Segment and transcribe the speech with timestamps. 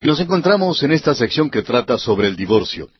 [0.00, 2.90] Nos encontramos en esta sección que trata sobre el divorcio.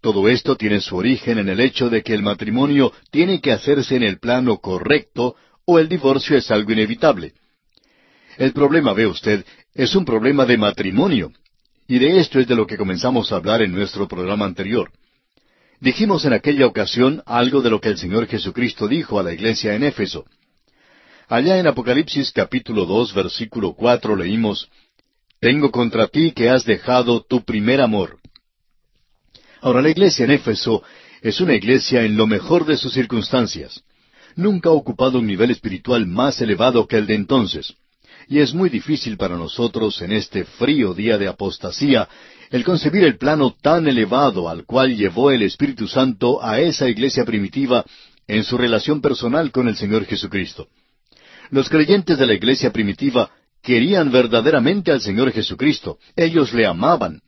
[0.00, 3.96] Todo esto tiene su origen en el hecho de que el matrimonio tiene que hacerse
[3.96, 7.34] en el plano correcto o el divorcio es algo inevitable.
[8.36, 9.44] El problema, ve usted,
[9.74, 11.32] es un problema de matrimonio.
[11.86, 14.90] Y de esto es de lo que comenzamos a hablar en nuestro programa anterior.
[15.80, 19.74] Dijimos en aquella ocasión algo de lo que el Señor Jesucristo dijo a la iglesia
[19.74, 20.24] en Éfeso.
[21.28, 24.68] Allá en Apocalipsis capítulo dos versículo cuatro leímos
[25.40, 28.18] Tengo contra ti que has dejado tu primer amor.
[29.62, 30.82] Ahora la iglesia en Éfeso
[31.22, 33.82] es una iglesia en lo mejor de sus circunstancias.
[34.36, 37.74] Nunca ha ocupado un nivel espiritual más elevado que el de entonces.
[38.28, 42.06] Y es muy difícil para nosotros en este frío día de apostasía
[42.50, 47.24] el concebir el plano tan elevado al cual llevó el Espíritu Santo a esa iglesia
[47.24, 47.84] primitiva
[48.26, 50.68] en su relación personal con el Señor Jesucristo.
[51.50, 53.30] Los creyentes de la iglesia primitiva
[53.62, 55.98] querían verdaderamente al Señor Jesucristo.
[56.16, 57.20] Ellos le amaban.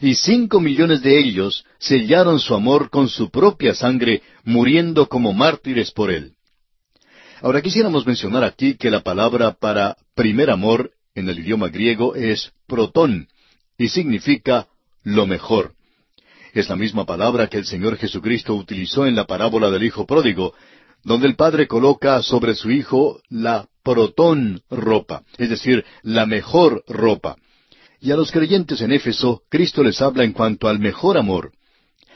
[0.00, 5.92] Y cinco millones de ellos sellaron su amor con su propia sangre, muriendo como mártires
[5.92, 6.32] por él.
[7.40, 12.52] Ahora quisiéramos mencionar aquí que la palabra para primer amor en el idioma griego es
[12.66, 13.28] protón
[13.78, 14.68] y significa
[15.02, 15.74] lo mejor.
[16.52, 20.54] Es la misma palabra que el Señor Jesucristo utilizó en la parábola del Hijo Pródigo,
[21.04, 27.36] donde el Padre coloca sobre su Hijo la protón ropa, es decir, la mejor ropa.
[28.00, 31.52] Y a los creyentes en Éfeso, Cristo les habla en cuanto al mejor amor.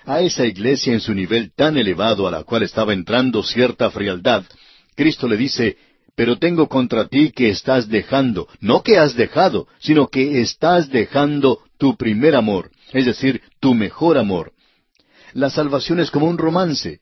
[0.04, 4.44] A esa iglesia en su nivel tan elevado a la cual estaba entrando cierta frialdad,
[4.94, 5.76] Cristo le dice,
[6.16, 11.60] pero tengo contra ti que estás dejando, no que has dejado, sino que estás dejando
[11.78, 14.52] tu primer amor, es decir, tu mejor amor.
[15.34, 17.00] La salvación es como un romance,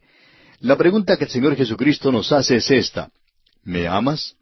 [0.64, 3.10] la pregunta que el Señor Jesucristo nos hace es esta.
[3.64, 4.34] ¿Me amas?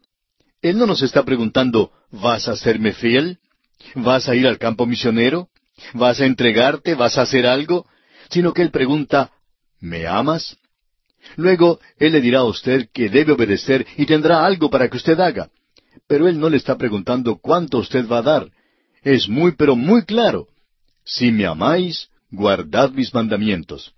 [0.61, 3.39] Él no nos está preguntando, ¿vas a serme fiel?
[3.95, 5.49] ¿Vas a ir al campo misionero?
[5.93, 6.95] ¿Vas a entregarte?
[6.95, 7.85] ¿Vas a hacer algo?
[8.29, 9.31] Sino que Él pregunta,
[9.81, 10.55] ¿me amas?
[11.35, 15.19] Luego, Él le dirá a usted que debe obedecer y tendrá algo para que usted
[15.19, 15.49] haga.
[16.07, 18.49] Pero Él no le está preguntando cuánto usted va a dar.
[19.01, 20.47] Es muy, pero muy claro.
[21.03, 23.93] Si me amáis, guardad mis mandamientos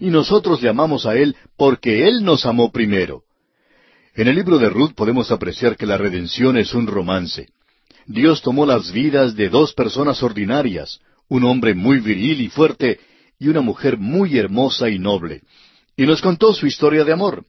[0.00, 3.22] y nosotros le amamos a Él porque Él nos amó primero.
[4.14, 7.48] En el libro de Ruth podemos apreciar que la redención es un romance.
[8.06, 13.00] Dios tomó las vidas de dos personas ordinarias, un hombre muy viril y fuerte
[13.38, 15.42] y una mujer muy hermosa y noble,
[15.96, 17.44] y nos contó su historia de amor.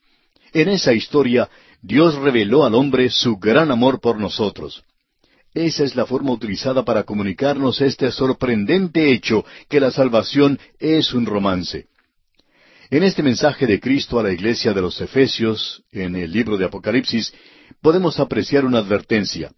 [0.53, 1.49] En esa historia
[1.81, 4.83] Dios reveló al hombre su gran amor por nosotros.
[5.53, 11.25] Esa es la forma utilizada para comunicarnos este sorprendente hecho que la salvación es un
[11.25, 11.87] romance.
[12.95, 16.63] En este mensaje de Cristo a la iglesia de los Efesios, en el libro de
[16.63, 17.33] Apocalipsis,
[17.81, 19.51] podemos apreciar una advertencia.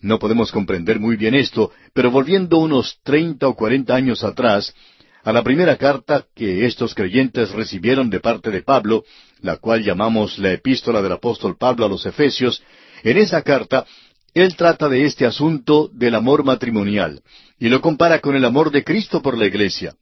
[0.00, 4.74] No podemos comprender muy bien esto, pero volviendo unos treinta o cuarenta años atrás,
[5.22, 9.04] a la primera carta que estos creyentes recibieron de parte de Pablo,
[9.42, 12.62] la cual llamamos la epístola del apóstol Pablo a los Efesios,
[13.02, 13.84] en esa carta
[14.32, 17.20] él trata de este asunto del amor matrimonial
[17.58, 19.94] y lo compara con el amor de Cristo por la iglesia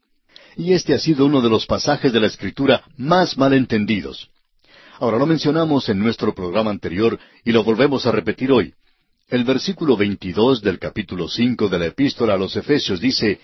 [0.59, 4.29] y este ha sido uno de los pasajes de la Escritura más mal entendidos.
[4.99, 8.75] Ahora lo mencionamos en nuestro programa anterior y lo volvemos a repetir hoy.
[9.29, 13.39] El versículo 22 del capítulo 5 de la epístola a los Efesios dice,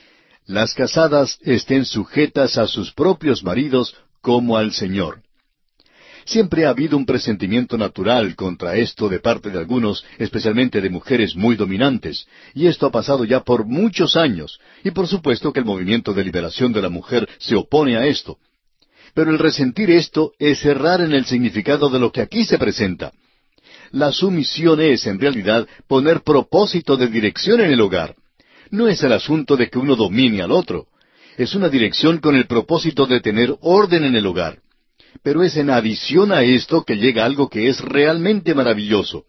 [0.46, 5.22] Las casadas estén sujetas a sus propios maridos como al Señor.
[6.26, 11.36] Siempre ha habido un presentimiento natural contra esto de parte de algunos, especialmente de mujeres
[11.36, 15.66] muy dominantes, y esto ha pasado ya por muchos años, y por supuesto que el
[15.66, 18.38] movimiento de liberación de la mujer se opone a esto.
[19.12, 23.12] Pero el resentir esto es errar en el significado de lo que aquí se presenta.
[23.92, 28.16] La sumisión es, en realidad, poner propósito de dirección en el hogar.
[28.70, 30.88] No es el asunto de que uno domine al otro.
[31.36, 34.63] Es una dirección con el propósito de tener orden en el hogar.
[35.22, 39.24] Pero es en adición a esto que llega algo que es realmente maravilloso.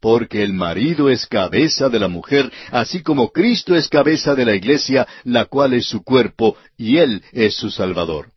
[0.00, 4.54] Porque el marido es cabeza de la mujer, así como Cristo es cabeza de la
[4.54, 8.30] iglesia, la cual es su cuerpo, y Él es su Salvador.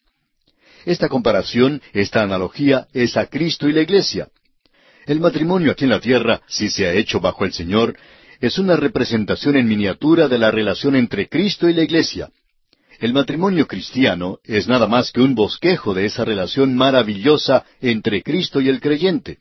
[0.86, 4.30] Esta comparación, esta analogía, es a Cristo y la iglesia.
[5.06, 7.96] El matrimonio aquí en la tierra, si se ha hecho bajo el Señor,
[8.40, 12.30] es una representación en miniatura de la relación entre Cristo y la iglesia.
[13.02, 18.62] El matrimonio cristiano es nada más que un bosquejo de esa relación maravillosa entre Cristo
[18.62, 19.40] y el creyente.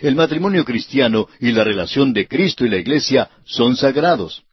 [0.00, 4.44] El matrimonio cristiano y la relación de Cristo y la Iglesia son sagrados.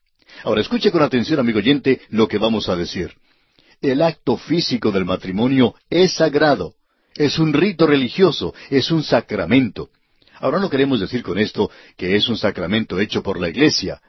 [0.43, 3.13] Ahora escuche con atención, amigo oyente, lo que vamos a decir.
[3.81, 6.73] El acto físico del matrimonio es sagrado,
[7.15, 9.89] es un rito religioso, es un sacramento.
[10.35, 14.01] Ahora no queremos decir con esto que es un sacramento hecho por la Iglesia.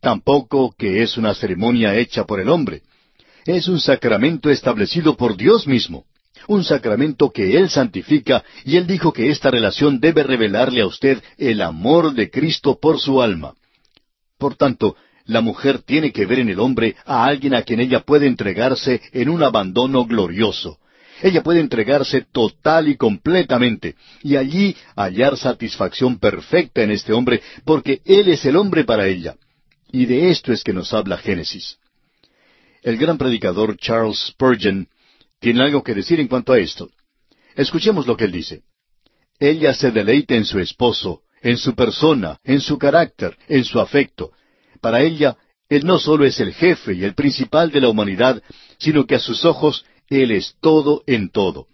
[0.00, 2.82] tampoco que es una ceremonia hecha por el hombre.
[3.48, 6.04] Es un sacramento establecido por Dios mismo,
[6.48, 11.22] un sacramento que Él santifica, y Él dijo que esta relación debe revelarle a usted
[11.38, 13.54] el amor de Cristo por su alma.
[14.36, 18.00] Por tanto, la mujer tiene que ver en el hombre a alguien a quien ella
[18.00, 20.76] puede entregarse en un abandono glorioso.
[21.22, 28.02] Ella puede entregarse total y completamente, y allí hallar satisfacción perfecta en este hombre, porque
[28.04, 29.36] Él es el hombre para ella.
[29.90, 31.78] Y de esto es que nos habla Génesis.
[32.82, 34.88] El gran predicador Charles Spurgeon
[35.40, 36.90] tiene algo que decir en cuanto a esto.
[37.54, 38.62] Escuchemos lo que él dice.
[39.38, 44.32] Ella se deleita en su esposo, en su persona, en su carácter, en su afecto,
[44.80, 45.36] para ella,
[45.68, 48.42] Él no solo es el jefe y el principal de la humanidad,
[48.78, 51.66] sino que a sus ojos Él es todo en todo.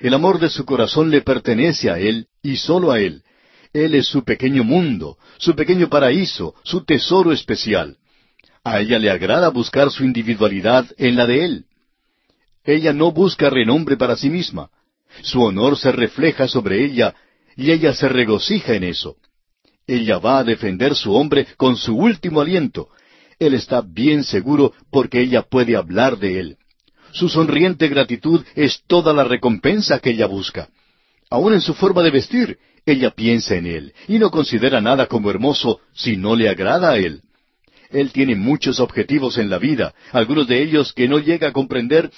[0.00, 3.22] El amor de su corazón le pertenece a Él y solo a Él.
[3.72, 7.98] Él es su pequeño mundo, su pequeño paraíso, su tesoro especial.
[8.66, 11.64] A ella le agrada buscar su individualidad en la de Él.
[12.64, 14.70] Ella no busca renombre para sí misma.
[15.22, 17.14] Su honor se refleja sobre ella
[17.54, 19.18] y ella se regocija en eso.
[19.86, 22.88] Ella va a defender su hombre con su último aliento.
[23.38, 26.56] Él está bien seguro porque ella puede hablar de él.
[27.12, 30.70] Su sonriente gratitud es toda la recompensa que ella busca.
[31.30, 35.30] Aún en su forma de vestir, ella piensa en él y no considera nada como
[35.30, 37.22] hermoso si no le agrada a él.
[37.90, 42.10] Él tiene muchos objetivos en la vida, algunos de ellos que no llega a comprender,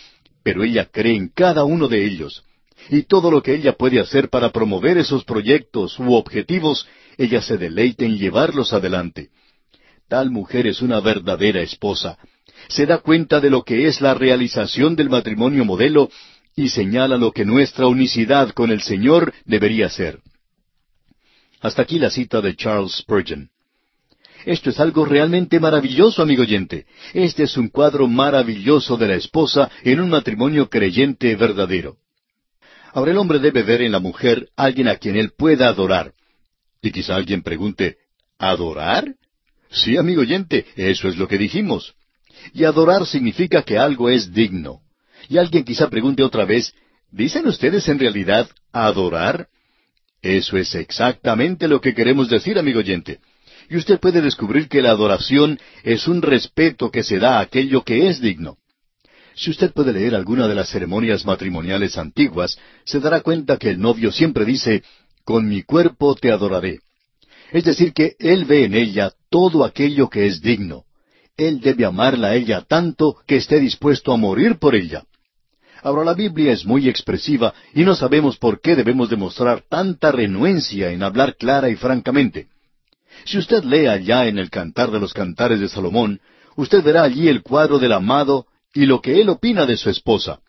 [0.43, 2.45] pero ella cree en cada uno de ellos.
[2.91, 6.87] Y todo lo que ella puede hacer para promover esos proyectos u objetivos,
[7.17, 9.31] ella se deleita en llevarlos adelante.
[10.09, 12.19] Tal mujer es una verdadera esposa.
[12.69, 16.11] Se da cuenta de lo que es la realización del matrimonio modelo
[16.57, 20.21] y señala lo que nuestra unicidad con el Señor debería ser.
[21.61, 23.51] Hasta aquí la cita de Charles Spurgeon.
[24.45, 26.87] Esto es algo realmente maravilloso, amigo oyente.
[27.13, 31.97] Este es un cuadro maravilloso de la esposa en un matrimonio creyente verdadero.
[32.93, 36.13] Ahora el hombre debe ver en la mujer alguien a quien él pueda adorar.
[36.81, 37.99] Y quizá alguien pregunte,
[38.39, 39.15] ¿adorar?
[39.71, 41.95] Sí, amigo oyente, eso es lo que dijimos.
[42.55, 44.81] Y adorar significa que algo es digno.
[45.29, 46.73] Y alguien quizá pregunte otra vez,
[47.11, 49.49] ¿dicen ustedes en realidad adorar?
[50.23, 53.21] Eso es exactamente lo que queremos decir, amigo oyente.
[53.69, 57.85] Y usted puede descubrir que la adoración es un respeto que se da a aquello
[57.85, 58.57] que es digno.
[59.35, 63.79] Si usted puede leer alguna de las ceremonias matrimoniales antiguas, se dará cuenta que el
[63.79, 64.83] novio siempre dice,
[65.25, 66.81] con mi cuerpo te adoraré.
[67.53, 70.85] Es decir, que Él ve en ella todo aquello que es digno.
[71.37, 75.05] Él debe amarla a ella tanto que esté dispuesto a morir por ella.
[75.83, 80.91] Ahora la Biblia es muy expresiva y no sabemos por qué debemos demostrar tanta renuencia
[80.91, 82.49] en hablar clara y francamente.
[83.25, 86.21] Si usted lee allá en el Cantar de los Cantares de Salomón,
[86.57, 90.41] usted verá allí el cuadro del amado y lo que él opina de su esposa.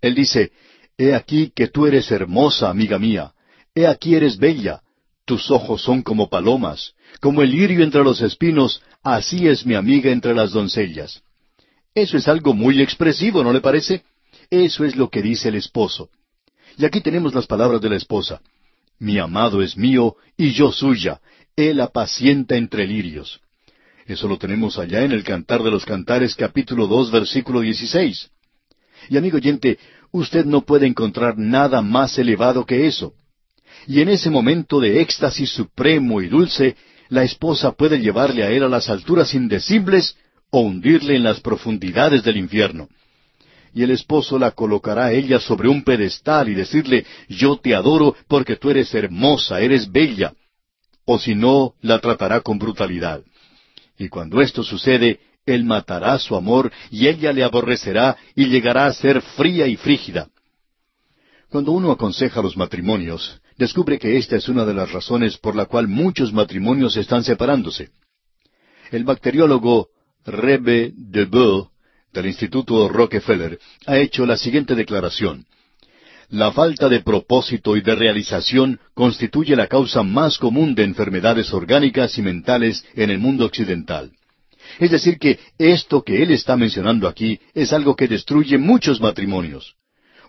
[0.00, 0.52] Él dice,
[0.98, 3.32] He aquí que tú eres hermosa, amiga mía,
[3.74, 4.82] He aquí eres bella,
[5.24, 10.10] tus ojos son como palomas, como el lirio entre los espinos, así es mi amiga
[10.10, 11.22] entre las doncellas.
[11.94, 14.02] Eso es algo muy expresivo, ¿no le parece?
[14.50, 16.10] Eso es lo que dice el esposo.
[16.76, 18.40] Y aquí tenemos las palabras de la esposa.
[18.98, 21.20] Mi amado es mío y yo suya,
[21.56, 23.40] él apacienta entre lirios.
[24.06, 28.30] Eso lo tenemos allá en el Cantar de los Cantares capítulo dos versículo dieciséis.
[29.08, 29.78] Y amigo oyente,
[30.10, 33.14] usted no puede encontrar nada más elevado que eso
[33.86, 36.76] y en ese momento de éxtasis supremo y dulce,
[37.08, 40.16] la esposa puede llevarle a él a las alturas indecibles
[40.50, 42.88] o hundirle en las profundidades del infierno.
[43.72, 48.16] Y el esposo la colocará a ella sobre un pedestal y decirle, yo te adoro
[48.26, 50.32] porque tú eres hermosa, eres bella.
[51.04, 53.22] O si no, la tratará con brutalidad.
[53.98, 58.92] Y cuando esto sucede, él matará su amor y ella le aborrecerá y llegará a
[58.92, 60.28] ser fría y frígida.
[61.50, 65.66] Cuando uno aconseja los matrimonios, descubre que esta es una de las razones por la
[65.66, 67.90] cual muchos matrimonios están separándose.
[68.90, 69.88] El bacteriólogo
[70.24, 71.26] Rebe de
[72.12, 75.46] del Instituto Rockefeller ha hecho la siguiente declaración.
[76.30, 82.16] La falta de propósito y de realización constituye la causa más común de enfermedades orgánicas
[82.18, 84.12] y mentales en el mundo occidental.
[84.78, 89.74] Es decir, que esto que él está mencionando aquí es algo que destruye muchos matrimonios.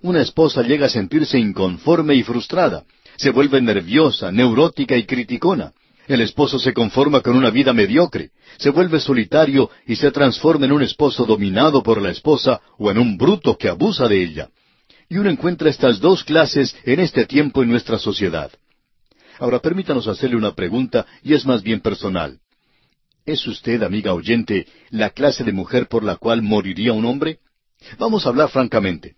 [0.01, 2.83] Una esposa llega a sentirse inconforme y frustrada,
[3.17, 5.71] se vuelve nerviosa, neurótica y criticona.
[6.07, 10.71] El esposo se conforma con una vida mediocre, se vuelve solitario y se transforma en
[10.71, 14.49] un esposo dominado por la esposa o en un bruto que abusa de ella.
[15.11, 18.49] Y uno encuentra estas dos clases en este tiempo en nuestra sociedad.
[19.39, 22.39] Ahora permítanos hacerle una pregunta y es más bien personal.
[23.25, 27.39] ¿Es usted, amiga oyente, la clase de mujer por la cual moriría un hombre?
[27.99, 29.15] Vamos a hablar francamente.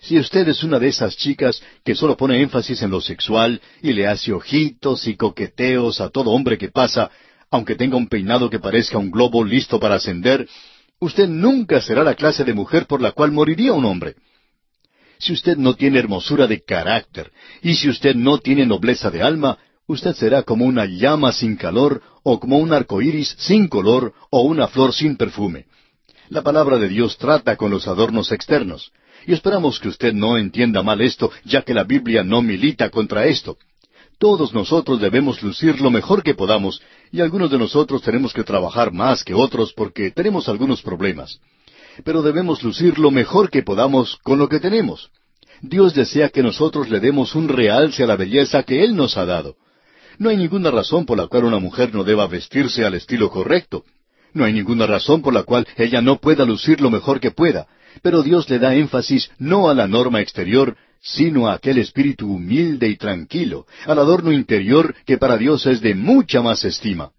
[0.00, 3.92] Si usted es una de esas chicas que solo pone énfasis en lo sexual y
[3.92, 7.08] le hace ojitos y coqueteos a todo hombre que pasa,
[7.52, 10.48] aunque tenga un peinado que parezca un globo listo para ascender,
[10.98, 14.16] usted nunca será la clase de mujer por la cual moriría un hombre.
[15.18, 17.32] Si usted no tiene hermosura de carácter
[17.62, 22.02] y si usted no tiene nobleza de alma, usted será como una llama sin calor
[22.22, 25.66] o como un arco iris sin color o una flor sin perfume.
[26.28, 28.92] La palabra de Dios trata con los adornos externos.
[29.26, 33.26] Y esperamos que usted no entienda mal esto, ya que la Biblia no milita contra
[33.26, 33.58] esto.
[34.18, 36.80] Todos nosotros debemos lucir lo mejor que podamos,
[37.12, 41.38] y algunos de nosotros tenemos que trabajar más que otros porque tenemos algunos problemas.
[42.04, 45.10] Pero debemos lucir lo mejor que podamos con lo que tenemos.
[45.62, 49.24] Dios desea que nosotros le demos un realce a la belleza que Él nos ha
[49.24, 49.56] dado.
[50.18, 53.84] No hay ninguna razón por la cual una mujer no deba vestirse al estilo correcto.
[54.32, 57.66] No hay ninguna razón por la cual ella no pueda lucir lo mejor que pueda.
[58.02, 62.88] Pero Dios le da énfasis no a la norma exterior, sino a aquel espíritu humilde
[62.88, 67.12] y tranquilo, al adorno interior que para Dios es de mucha más estima.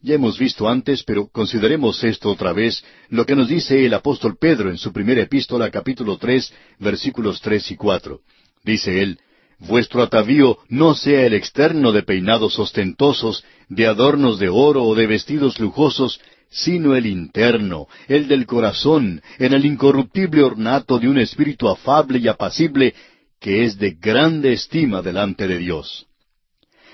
[0.00, 4.36] Ya hemos visto antes, pero consideremos esto otra vez, lo que nos dice el apóstol
[4.38, 8.20] Pedro en su primera epístola capítulo tres, versículos tres y cuatro.
[8.62, 9.18] Dice él,
[9.58, 15.08] Vuestro atavío no sea el externo de peinados ostentosos, de adornos de oro o de
[15.08, 21.68] vestidos lujosos, sino el interno, el del corazón, en el incorruptible ornato de un espíritu
[21.68, 22.94] afable y apacible,
[23.40, 26.06] que es de grande estima delante de Dios.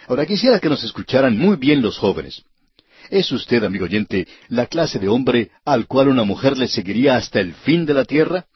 [0.08, 2.44] Ahora quisiera que nos escucharan muy bien los jóvenes.
[3.14, 7.38] ¿Es usted, amigo oyente, la clase de hombre al cual una mujer le seguiría hasta
[7.38, 8.46] el fin de la tierra?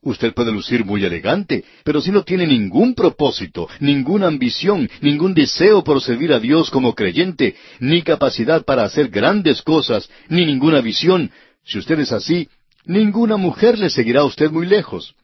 [0.00, 5.84] Usted puede lucir muy elegante, pero si no tiene ningún propósito, ninguna ambición, ningún deseo
[5.84, 11.30] por servir a Dios como creyente, ni capacidad para hacer grandes cosas, ni ninguna visión,
[11.62, 12.48] si usted es así,
[12.86, 15.14] ninguna mujer le seguirá a usted muy lejos.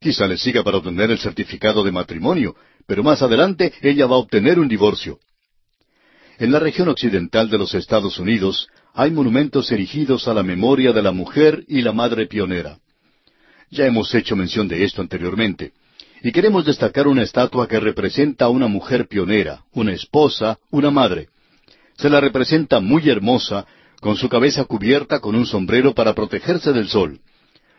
[0.00, 2.56] Quizá le siga para obtener el certificado de matrimonio,
[2.88, 5.20] pero más adelante ella va a obtener un divorcio.
[6.38, 11.02] En la región occidental de los Estados Unidos hay monumentos erigidos a la memoria de
[11.02, 12.78] la mujer y la madre pionera.
[13.70, 15.72] Ya hemos hecho mención de esto anteriormente.
[16.22, 21.28] Y queremos destacar una estatua que representa a una mujer pionera, una esposa, una madre.
[21.96, 23.66] Se la representa muy hermosa,
[24.00, 27.20] con su cabeza cubierta con un sombrero para protegerse del sol.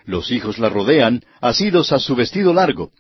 [0.06, 2.92] Los hijos la rodean, asidos a su vestido largo.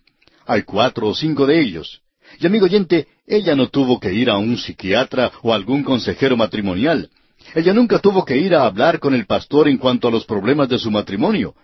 [0.45, 2.01] Hay cuatro o cinco de ellos.
[2.39, 6.37] Y amigo oyente, ella no tuvo que ir a un psiquiatra o a algún consejero
[6.37, 7.09] matrimonial.
[7.55, 10.69] Ella nunca tuvo que ir a hablar con el pastor en cuanto a los problemas
[10.69, 11.55] de su matrimonio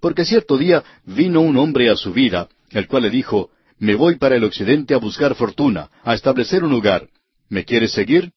[0.00, 4.16] porque cierto día vino un hombre a su vida, el cual le dijo, Me voy
[4.16, 7.08] para el occidente a buscar fortuna, a establecer un lugar.
[7.48, 8.32] ¿Me quieres seguir?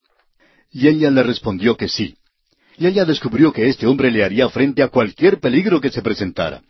[0.71, 2.15] Y ella le respondió que sí.
[2.77, 6.61] Y ella descubrió que este hombre le haría frente a cualquier peligro que se presentara.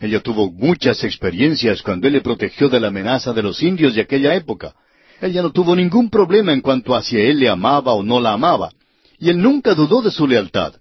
[0.00, 4.00] Ella tuvo muchas experiencias cuando él le protegió de la amenaza de los indios de
[4.00, 4.74] aquella época.
[5.20, 8.32] Ella no tuvo ningún problema en cuanto a si él le amaba o no la
[8.32, 8.70] amaba.
[9.18, 10.74] Y él nunca dudó de su lealtad.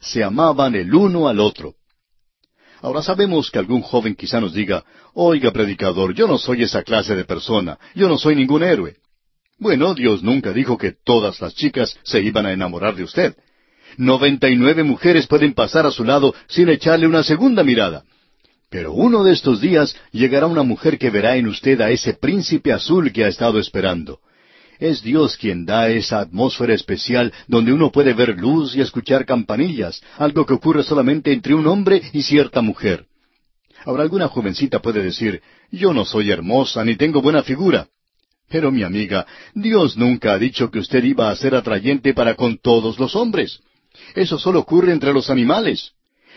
[0.00, 1.74] Se amaban el uno al otro.
[2.82, 7.14] Ahora sabemos que algún joven quizá nos diga, oiga predicador, yo no soy esa clase
[7.14, 8.96] de persona, yo no soy ningún héroe.
[9.58, 13.36] Bueno, Dios nunca dijo que todas las chicas se iban a enamorar de usted.
[13.98, 18.04] Noventa y nueve mujeres pueden pasar a su lado sin echarle una segunda mirada.
[18.70, 22.72] Pero uno de estos días llegará una mujer que verá en usted a ese príncipe
[22.72, 24.20] azul que ha estado esperando.
[24.78, 30.00] Es Dios quien da esa atmósfera especial donde uno puede ver luz y escuchar campanillas,
[30.16, 33.06] algo que ocurre solamente entre un hombre y cierta mujer.
[33.84, 37.88] Ahora alguna jovencita puede decir, yo no soy hermosa ni tengo buena figura.
[38.48, 42.58] Pero mi amiga, Dios nunca ha dicho que usted iba a ser atrayente para con
[42.58, 43.60] todos los hombres.
[44.14, 45.92] Eso solo ocurre entre los animales.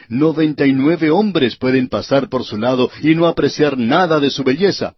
[0.10, 4.44] Noventa y nueve hombres pueden pasar por su lado y no apreciar nada de su
[4.44, 4.96] belleza.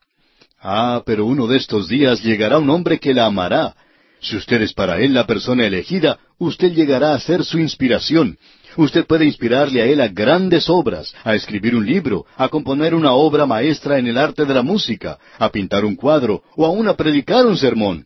[0.62, 3.76] Ah, pero uno de estos días llegará un hombre que la amará.
[4.20, 8.38] Si usted es para él la persona elegida, usted llegará a ser su inspiración.
[8.78, 13.14] Usted puede inspirarle a él a grandes obras, a escribir un libro, a componer una
[13.14, 16.96] obra maestra en el arte de la música, a pintar un cuadro o aun a
[16.96, 18.06] predicar un sermón.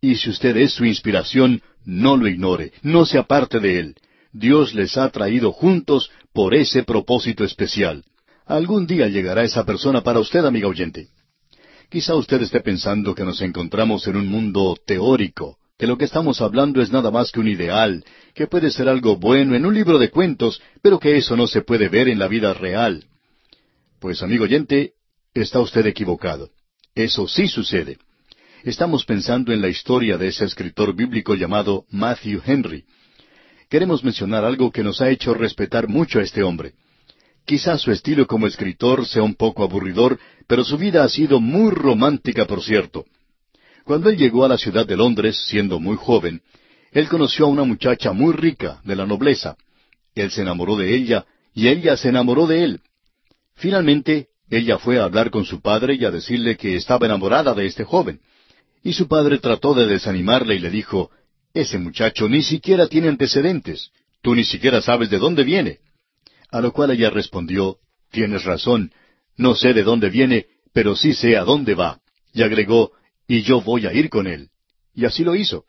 [0.00, 3.94] Y si usted es su inspiración, no lo ignore, no se aparte de él.
[4.32, 8.04] Dios les ha traído juntos por ese propósito especial.
[8.46, 11.08] Algún día llegará esa persona para usted, amiga oyente.
[11.90, 16.40] Quizá usted esté pensando que nos encontramos en un mundo teórico, que lo que estamos
[16.40, 19.98] hablando es nada más que un ideal, que puede ser algo bueno en un libro
[19.98, 23.04] de cuentos, pero que eso no se puede ver en la vida real.
[24.00, 24.92] Pues, amigo oyente,
[25.34, 26.50] está usted equivocado.
[26.94, 27.98] Eso sí sucede.
[28.64, 32.84] Estamos pensando en la historia de ese escritor bíblico llamado Matthew Henry.
[33.72, 36.74] Queremos mencionar algo que nos ha hecho respetar mucho a este hombre.
[37.46, 41.70] Quizás su estilo como escritor sea un poco aburridor, pero su vida ha sido muy
[41.70, 43.06] romántica, por cierto.
[43.84, 46.42] Cuando él llegó a la ciudad de Londres, siendo muy joven,
[46.92, 49.56] él conoció a una muchacha muy rica, de la nobleza.
[50.14, 51.24] Él se enamoró de ella,
[51.54, 52.80] y ella se enamoró de él.
[53.54, 57.64] Finalmente, ella fue a hablar con su padre y a decirle que estaba enamorada de
[57.64, 58.20] este joven.
[58.84, 61.10] Y su padre trató de desanimarle y le dijo,
[61.54, 63.90] Ese muchacho ni siquiera tiene antecedentes.
[64.22, 65.80] Tú ni siquiera sabes de dónde viene.
[66.50, 67.78] A lo cual ella respondió,
[68.10, 68.92] Tienes razón,
[69.36, 72.00] no sé de dónde viene, pero sí sé a dónde va.
[72.32, 72.92] Y agregó,
[73.26, 74.50] Y yo voy a ir con él.
[74.94, 75.64] Y así lo hizo.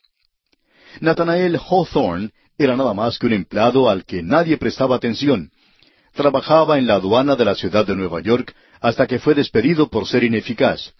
[0.99, 5.51] Nathanael Hawthorne era nada más que un empleado al que nadie prestaba atención.
[6.13, 10.07] Trabajaba en la aduana de la ciudad de Nueva York hasta que fue despedido por
[10.07, 10.93] ser ineficaz.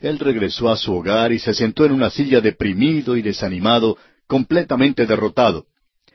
[0.00, 3.98] Él regresó a su hogar y se sentó en una silla deprimido y desanimado,
[4.30, 5.66] completamente derrotado.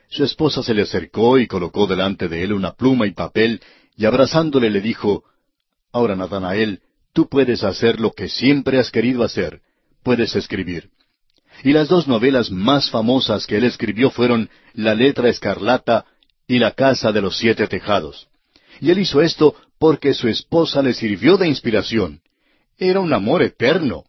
[0.08, 3.60] Su esposa se le acercó y colocó delante de él una pluma y papel,
[3.94, 5.24] y abrazándole le dijo,
[5.92, 6.80] Ahora, Nathanael,
[7.12, 9.60] tú puedes hacer lo que siempre has querido hacer,
[10.02, 10.88] puedes escribir.
[11.62, 16.06] Y las dos novelas más famosas que él escribió fueron La letra escarlata
[16.48, 18.28] y La casa de los siete tejados.
[18.80, 22.22] Y él hizo esto porque su esposa le sirvió de inspiración.
[22.78, 24.04] Era un amor eterno.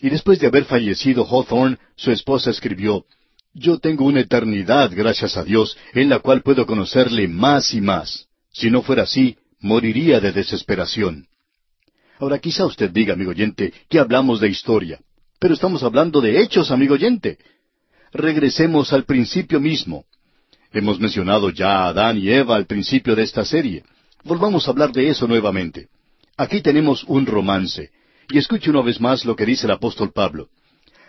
[0.00, 3.04] Y después de haber fallecido Hawthorne, su esposa escribió,
[3.54, 8.28] Yo tengo una eternidad, gracias a Dios, en la cual puedo conocerle más y más.
[8.52, 11.26] Si no fuera así, moriría de desesperación.
[12.18, 15.00] Ahora quizá usted diga, amigo oyente, que hablamos de historia.
[15.38, 17.38] Pero estamos hablando de hechos, amigo oyente.
[18.12, 20.04] Regresemos al principio mismo.
[20.72, 23.84] Hemos mencionado ya a Adán y Eva al principio de esta serie.
[24.24, 25.88] Volvamos a hablar de eso nuevamente.
[26.36, 27.90] Aquí tenemos un romance.
[28.30, 30.48] Y escuche una vez más lo que dice el apóstol Pablo.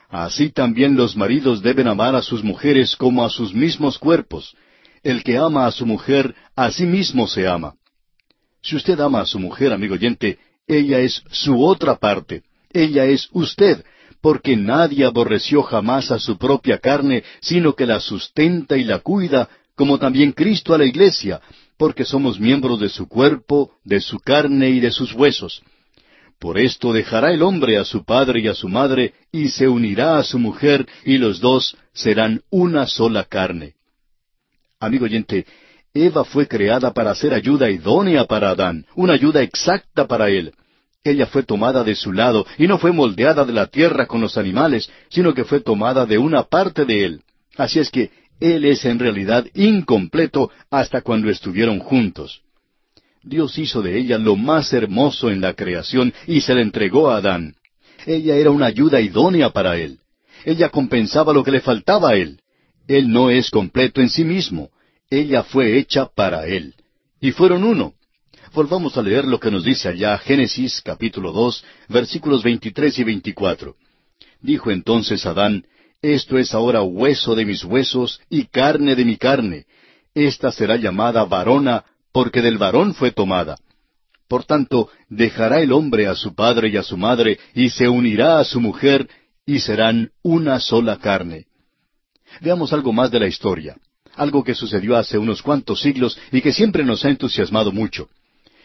[0.10, 4.56] Así también los maridos deben amar a sus mujeres como a sus mismos cuerpos.
[5.04, 7.76] El que ama a su mujer, a sí mismo se ama.
[8.62, 12.42] Si usted ama a su mujer, amigo oyente, ella es su otra parte.
[12.74, 13.86] Ella es usted,
[14.20, 19.48] porque nadie aborreció jamás a su propia carne, sino que la sustenta y la cuida,
[19.76, 21.40] como también Cristo a la iglesia,
[21.78, 25.62] porque somos miembros de su cuerpo, de su carne y de sus huesos.
[26.40, 30.18] Por esto dejará el hombre a su padre y a su madre, y se unirá
[30.18, 33.74] a su mujer, y los dos serán una sola carne.
[34.80, 35.46] Amigo oyente,
[35.94, 40.54] Eva fue creada para ser ayuda idónea para Adán, una ayuda exacta para él.
[41.04, 44.38] Ella fue tomada de su lado y no fue moldeada de la tierra con los
[44.38, 47.22] animales, sino que fue tomada de una parte de él.
[47.58, 52.42] Así es que él es en realidad incompleto hasta cuando estuvieron juntos.
[53.24, 57.18] Dios hizo de ella lo más hermoso en la creación y se la entregó a
[57.18, 57.56] Adán.
[58.06, 60.00] Ella era una ayuda idónea para él.
[60.46, 62.40] Ella compensaba lo que le faltaba a él.
[62.88, 64.70] Él no es completo en sí mismo.
[65.10, 66.76] Ella fue hecha para él.
[67.20, 67.94] Y fueron uno.
[68.54, 73.76] Volvamos a leer lo que nos dice allá Génesis capítulo dos, versículos 23 y 24.
[74.42, 75.66] Dijo entonces Adán,
[76.02, 79.66] Esto es ahora hueso de mis huesos y carne de mi carne.
[80.16, 83.58] Esta será llamada varona, porque del varón fue tomada.
[84.28, 88.40] Por tanto, dejará el hombre a su padre y a su madre, y se unirá
[88.40, 89.10] a su mujer,
[89.46, 91.46] y serán una sola carne.
[92.42, 93.78] Veamos algo más de la historia,
[94.16, 98.08] algo que sucedió hace unos cuantos siglos y que siempre nos ha entusiasmado mucho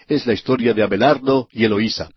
[0.08, 2.10] es la historia de Abelardo y Eloísa.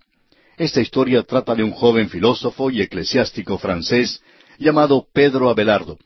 [0.58, 4.22] Esta historia trata de un joven filósofo y eclesiástico francés
[4.58, 5.98] llamado Pedro Abelardo.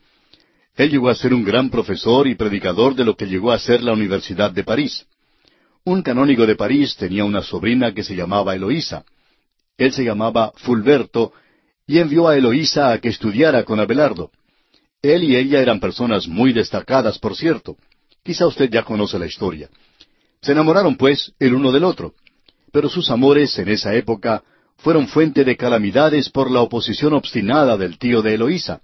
[0.76, 3.82] Él llegó a ser un gran profesor y predicador de lo que llegó a ser
[3.82, 5.06] la Universidad de París.
[5.84, 9.04] Un canónigo de París tenía una sobrina que se llamaba Eloísa.
[9.76, 11.32] Él se llamaba Fulberto
[11.86, 14.30] y envió a Eloísa a que estudiara con Abelardo.
[15.02, 17.76] Él y ella eran personas muy destacadas, por cierto.
[18.22, 19.68] Quizá usted ya conoce la historia.
[20.40, 22.14] Se enamoraron, pues, el uno del otro.
[22.72, 24.42] Pero sus amores en esa época
[24.76, 28.80] fueron fuente de calamidades por la oposición obstinada del tío de Eloísa.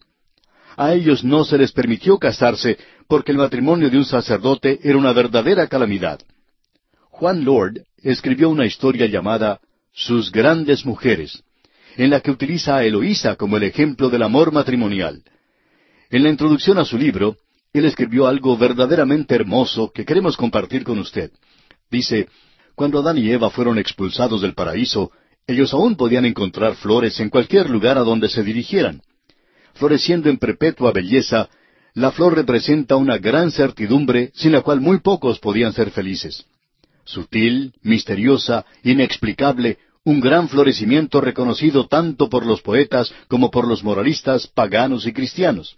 [0.78, 5.12] A ellos no se les permitió casarse porque el matrimonio de un sacerdote era una
[5.12, 6.20] verdadera calamidad.
[7.10, 9.58] Juan Lord escribió una historia llamada
[9.92, 11.42] Sus grandes mujeres,
[11.96, 15.24] en la que utiliza a Eloísa como el ejemplo del amor matrimonial.
[16.10, 17.36] En la introducción a su libro,
[17.72, 21.32] él escribió algo verdaderamente hermoso que queremos compartir con usted.
[21.90, 22.28] Dice,
[22.76, 25.10] cuando Adán y Eva fueron expulsados del paraíso,
[25.44, 29.02] ellos aún podían encontrar flores en cualquier lugar a donde se dirigieran.
[29.78, 31.48] Floreciendo en perpetua belleza,
[31.94, 36.46] la flor representa una gran certidumbre sin la cual muy pocos podían ser felices.
[37.04, 44.48] Sutil, misteriosa, inexplicable, un gran florecimiento reconocido tanto por los poetas como por los moralistas
[44.48, 45.76] paganos y cristianos.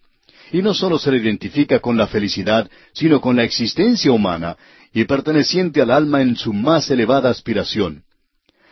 [0.52, 4.56] y no sólo se le identifica con la felicidad, sino con la existencia humana,
[4.92, 8.02] y perteneciente al alma en su más elevada aspiración.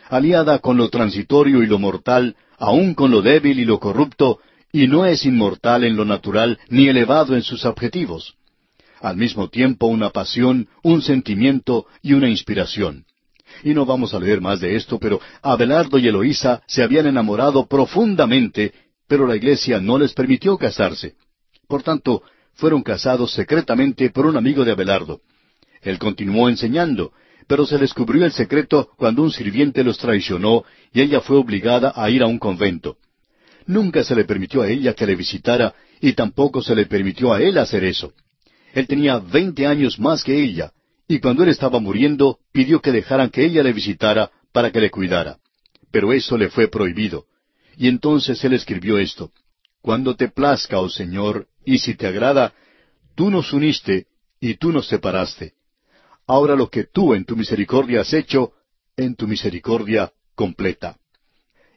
[0.09, 4.39] Aliada con lo transitorio y lo mortal, aun con lo débil y lo corrupto,
[4.71, 8.35] y no es inmortal en lo natural ni elevado en sus objetivos.
[9.01, 13.05] Al mismo tiempo una pasión, un sentimiento y una inspiración.
[13.63, 17.65] Y no vamos a leer más de esto, pero Abelardo y Eloísa se habían enamorado
[17.65, 18.73] profundamente,
[19.07, 21.15] pero la iglesia no les permitió casarse.
[21.67, 22.21] Por tanto,
[22.53, 25.21] fueron casados secretamente por un amigo de Abelardo.
[25.81, 27.13] Él continuó enseñando,
[27.47, 32.09] pero se descubrió el secreto cuando un sirviente los traicionó y ella fue obligada a
[32.09, 32.97] ir a un convento.
[33.69, 37.39] Nunca se le permitió a ella que le visitara y tampoco se le permitió a
[37.39, 38.13] él hacer eso.
[38.73, 40.73] Él tenía veinte años más que ella,
[41.07, 44.89] y cuando él estaba muriendo pidió que dejaran que ella le visitara para que le
[44.89, 45.37] cuidara.
[45.91, 47.25] Pero eso le fue prohibido.
[47.77, 49.31] Y entonces él escribió esto,
[49.83, 52.55] Cuando te plazca, oh Señor, y si te agrada,
[53.13, 54.07] tú nos uniste
[54.39, 55.53] y tú nos separaste.
[56.25, 58.53] Ahora lo que tú en tu misericordia has hecho,
[58.97, 60.97] en tu misericordia completa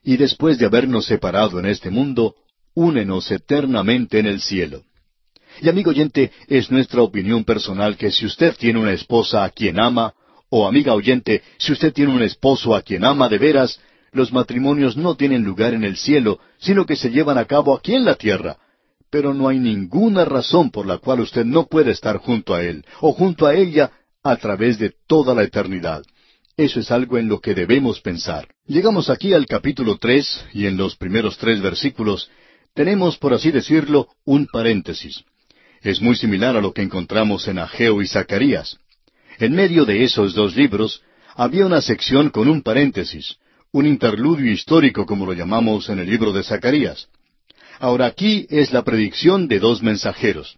[0.02, 2.34] y después de habernos separado en este mundo,
[2.74, 4.82] únenos eternamente en el cielo.
[5.60, 9.78] Y amigo oyente, es nuestra opinión personal que si usted tiene una esposa a quien
[9.78, 10.14] ama,
[10.48, 13.80] o amiga oyente, si usted tiene un esposo a quien ama de veras,
[14.12, 17.94] los matrimonios no tienen lugar en el cielo, sino que se llevan a cabo aquí
[17.94, 18.58] en la tierra.
[19.10, 22.84] Pero no hay ninguna razón por la cual usted no puede estar junto a él,
[23.00, 23.90] o junto a ella,
[24.22, 26.02] a través de toda la eternidad.
[26.56, 28.48] Eso es algo en lo que debemos pensar.
[28.66, 32.30] Llegamos aquí al capítulo tres, y en los primeros tres versículos
[32.74, 35.24] tenemos, por así decirlo, un paréntesis.
[35.80, 38.78] Es muy similar a lo que encontramos en Ageo y Zacarías.
[39.38, 41.02] En medio de esos dos libros
[41.34, 43.36] había una sección con un paréntesis,
[43.72, 47.08] un interludio histórico como lo llamamos en el libro de Zacarías.
[47.78, 50.56] Ahora aquí es la predicción de dos mensajeros.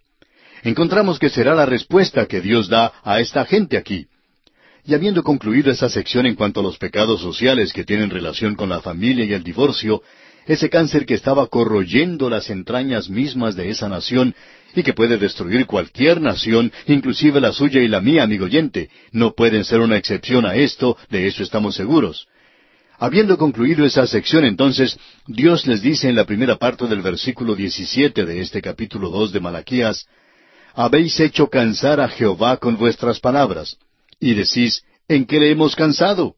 [0.64, 4.08] Encontramos que será la respuesta que Dios da a esta gente aquí.
[4.86, 8.68] Y habiendo concluido esa sección en cuanto a los pecados sociales que tienen relación con
[8.68, 10.02] la familia y el divorcio,
[10.46, 14.34] ese cáncer que estaba corroyendo las entrañas mismas de esa nación
[14.74, 19.32] y que puede destruir cualquier nación, inclusive la suya y la mía, amigo oyente, no
[19.32, 22.26] pueden ser una excepción a esto, de eso estamos seguros.
[22.98, 28.26] Habiendo concluido esa sección entonces, Dios les dice en la primera parte del versículo 17
[28.26, 30.06] de este capítulo dos de Malaquías,
[30.76, 33.78] Habéis hecho cansar a Jehová con vuestras palabras
[34.24, 36.36] y decís, ¿en qué le hemos cansado?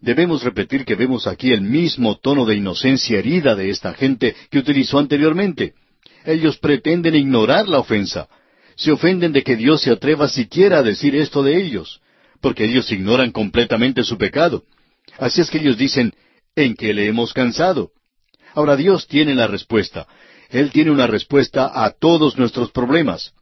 [0.00, 4.58] Debemos repetir que vemos aquí el mismo tono de inocencia herida de esta gente que
[4.58, 5.74] utilizó anteriormente.
[6.24, 8.28] Ellos pretenden ignorar la ofensa.
[8.74, 12.00] Se ofenden de que Dios se atreva siquiera a decir esto de ellos,
[12.40, 14.64] porque ellos ignoran completamente su pecado.
[15.18, 16.12] Así es que ellos dicen,
[16.56, 17.92] ¿en qué le hemos cansado?
[18.54, 20.08] Ahora Dios tiene la respuesta.
[20.50, 23.34] Él tiene una respuesta a todos nuestros problemas.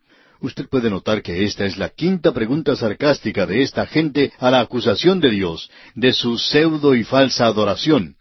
[0.42, 4.60] Usted puede notar que esta es la quinta pregunta sarcástica de esta gente a la
[4.60, 8.16] acusación de Dios, de su pseudo y falsa adoración.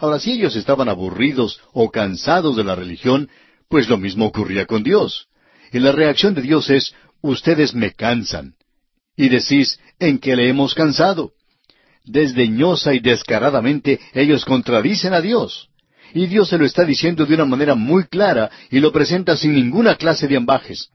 [0.00, 3.28] Ahora, si ellos estaban aburridos o cansados de la religión,
[3.68, 5.28] pues lo mismo ocurría con Dios.
[5.70, 8.54] Y la reacción de Dios es, ustedes me cansan.
[9.14, 11.32] Y decís, ¿en qué le hemos cansado?
[12.04, 15.68] Desdeñosa y descaradamente ellos contradicen a Dios.
[16.14, 19.52] Y Dios se lo está diciendo de una manera muy clara y lo presenta sin
[19.52, 20.90] ninguna clase de ambajes.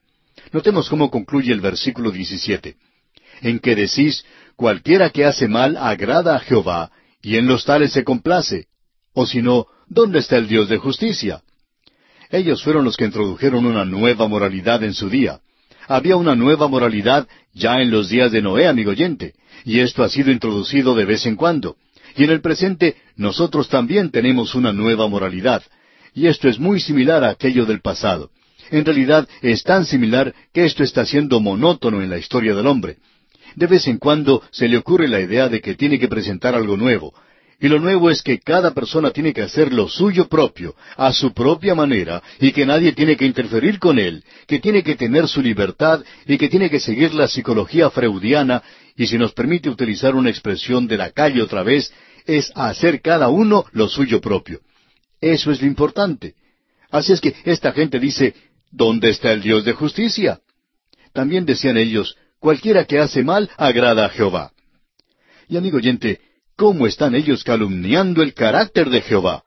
[0.54, 2.76] Notemos cómo concluye el versículo 17.
[3.42, 4.24] En que decís,
[4.56, 6.92] cualquiera que hace mal agrada a Jehová,
[7.24, 8.68] y en los tales se complace.
[9.14, 11.42] O si no, ¿dónde está el Dios de justicia?
[12.30, 15.40] Ellos fueron los que introdujeron una nueva moralidad en su día.
[15.88, 19.34] Había una nueva moralidad ya en los días de Noé, amigo oyente,
[19.66, 21.78] y esto ha sido introducido de vez en cuando.
[22.16, 25.64] Y en el presente nosotros también tenemos una nueva moralidad,
[26.14, 28.30] y esto es muy similar a aquello del pasado.
[28.72, 32.98] En realidad es tan similar que esto está siendo monótono en la historia del hombre.
[33.56, 36.78] De vez en cuando se le ocurre la idea de que tiene que presentar algo
[36.78, 37.14] nuevo.
[37.60, 41.34] Y lo nuevo es que cada persona tiene que hacer lo suyo propio, a su
[41.34, 45.42] propia manera, y que nadie tiene que interferir con él, que tiene que tener su
[45.42, 48.64] libertad y que tiene que seguir la psicología freudiana,
[48.98, 51.94] y si nos permite utilizar una expresión de la calle otra vez,
[52.26, 54.60] es hacer cada uno lo suyo propio.
[55.22, 56.36] Eso es lo importante.
[56.92, 58.36] Así es que esta gente dice,
[58.76, 60.40] ¿Dónde está el Dios de justicia?
[61.14, 64.52] También decían ellos, cualquiera que hace mal agrada a Jehová.
[65.48, 66.20] Y amigo oyente,
[66.56, 69.44] ¿cómo están ellos calumniando el carácter de Jehová?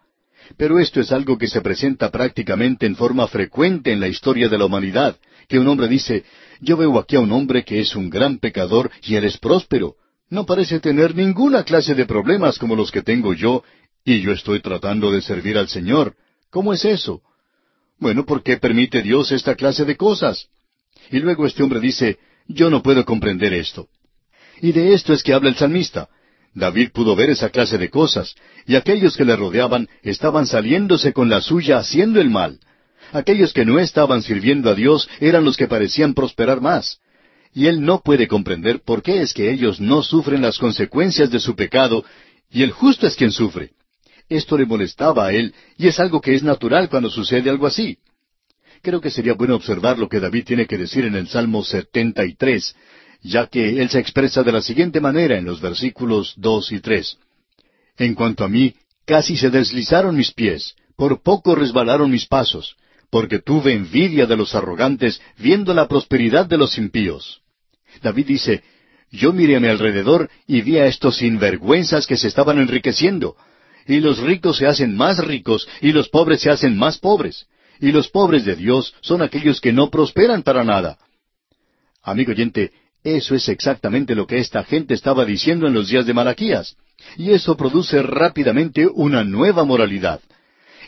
[0.57, 4.59] Pero esto es algo que se presenta prácticamente en forma frecuente en la historia de
[4.59, 5.17] la humanidad,
[5.49, 6.25] que un hombre dice,
[6.61, 9.97] yo veo aquí a un hombre que es un gran pecador y él es próspero.
[10.31, 13.65] No parece tener ninguna clase de problemas como los que tengo yo,
[14.05, 16.15] y yo estoy tratando de servir al Señor.
[16.49, 17.23] ¿Cómo es eso?
[17.99, 20.49] Bueno, ¿por qué permite Dios esta clase de cosas?
[21.11, 23.89] Y luego este hombre dice, yo no puedo comprender esto.
[24.61, 26.09] Y de esto es que habla el salmista.
[26.55, 28.35] David pudo ver esa clase de cosas,
[28.67, 32.59] y aquellos que le rodeaban estaban saliéndose con la suya haciendo el mal.
[33.13, 36.99] Aquellos que no estaban sirviendo a Dios eran los que parecían prosperar más.
[37.53, 41.41] Y él no puede comprender por qué es que ellos no sufren las consecuencias de
[41.41, 42.05] su pecado,
[42.51, 43.73] y el justo es quien sufre.
[44.29, 47.99] Esto le molestaba a él, y es algo que es natural cuando sucede algo así.
[48.83, 52.75] Creo que sería bueno observar lo que David tiene que decir en el Salmo 73,
[53.23, 57.19] ya que él se expresa de la siguiente manera en los versículos dos y tres.
[57.97, 62.77] En cuanto a mí, casi se deslizaron mis pies, por poco resbalaron mis pasos,
[63.11, 67.43] porque tuve envidia de los arrogantes, viendo la prosperidad de los impíos.
[68.03, 68.63] David dice,
[69.11, 73.37] yo miré a mi alrededor y vi a estos sinvergüenzas que se estaban enriqueciendo,
[73.87, 77.47] y los ricos se hacen más ricos, y los pobres se hacen más pobres,
[77.81, 80.99] y los pobres de Dios son aquellos que no prosperan para nada.
[82.03, 82.73] Amigo oyente,
[83.05, 86.77] eso es exactamente lo que esta gente estaba diciendo en los días de Malaquías,
[87.17, 90.21] y eso produce rápidamente una nueva moralidad.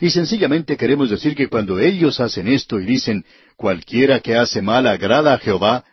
[0.01, 3.25] Y sencillamente queremos decir que cuando ellos hacen esto y dicen,
[3.57, 5.83] cualquiera que hace mal agrada a Jehová,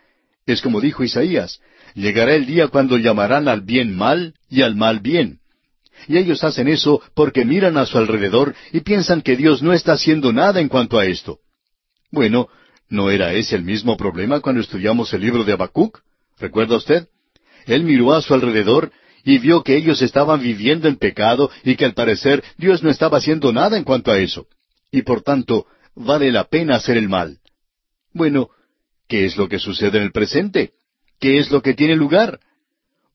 [0.45, 1.59] es como dijo Isaías,
[1.93, 5.39] llegará el día cuando llamarán al bien mal y al mal bien.
[6.07, 9.93] Y ellos hacen eso porque miran a su alrededor y piensan que Dios no está
[9.93, 11.39] haciendo nada en cuanto a esto.
[12.11, 12.47] Bueno,
[12.89, 15.99] ¿no era ese el mismo problema cuando estudiamos el libro de Habacuc?
[16.39, 17.07] ¿Recuerda usted?
[17.65, 18.91] Él miró a su alrededor
[19.23, 23.17] y vio que ellos estaban viviendo en pecado y que al parecer Dios no estaba
[23.17, 24.47] haciendo nada en cuanto a eso.
[24.89, 27.39] Y por tanto, vale la pena hacer el mal.
[28.13, 28.49] Bueno,
[29.07, 30.71] ¿qué es lo que sucede en el presente?
[31.19, 32.39] ¿Qué es lo que tiene lugar?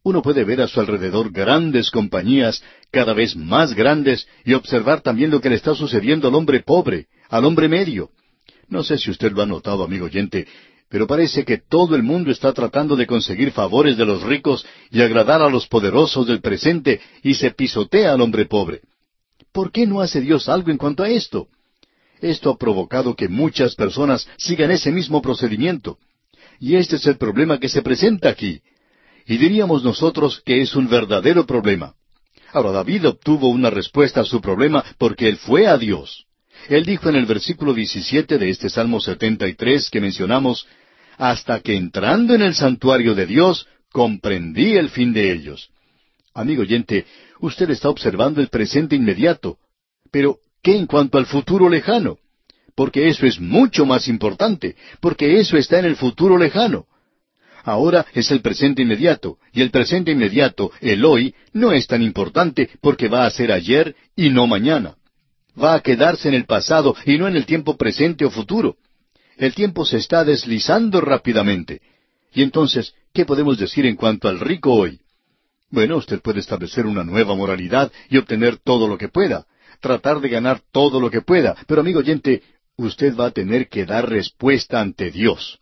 [0.04, 5.30] Uno puede ver a su alrededor grandes compañías, cada vez más grandes, y observar también
[5.30, 8.10] lo que le está sucediendo al hombre pobre, al hombre medio.
[8.68, 10.48] No sé si usted lo ha notado, amigo oyente,
[10.88, 15.00] pero parece que todo el mundo está tratando de conseguir favores de los ricos y
[15.00, 18.80] agradar a los poderosos del presente y se pisotea al hombre pobre.
[19.52, 21.48] ¿Por qué no hace Dios algo en cuanto a esto?
[22.20, 25.98] Esto ha provocado que muchas personas sigan ese mismo procedimiento.
[26.60, 28.60] Y este es el problema que se presenta aquí.
[29.26, 31.94] Y diríamos nosotros que es un verdadero problema.
[32.52, 36.26] Ahora David obtuvo una respuesta a su problema porque él fue a Dios.
[36.68, 40.66] Él dijo en el versículo 17 de este Salmo 73 que mencionamos,
[41.16, 45.70] hasta que entrando en el santuario de Dios comprendí el fin de ellos.
[46.34, 47.06] Amigo oyente,
[47.40, 49.58] usted está observando el presente inmediato,
[50.10, 52.18] pero ¿qué en cuanto al futuro lejano?
[52.74, 56.86] Porque eso es mucho más importante, porque eso está en el futuro lejano.
[57.64, 62.70] Ahora es el presente inmediato, y el presente inmediato, el hoy, no es tan importante
[62.80, 64.96] porque va a ser ayer y no mañana.
[65.60, 68.76] Va a quedarse en el pasado y no en el tiempo presente o futuro.
[69.36, 71.80] El tiempo se está deslizando rápidamente.
[72.32, 75.00] Y entonces, ¿qué podemos decir en cuanto al rico hoy?
[75.70, 79.46] Bueno, usted puede establecer una nueva moralidad y obtener todo lo que pueda,
[79.80, 82.42] tratar de ganar todo lo que pueda, pero amigo oyente,
[82.76, 85.61] usted va a tener que dar respuesta ante Dios.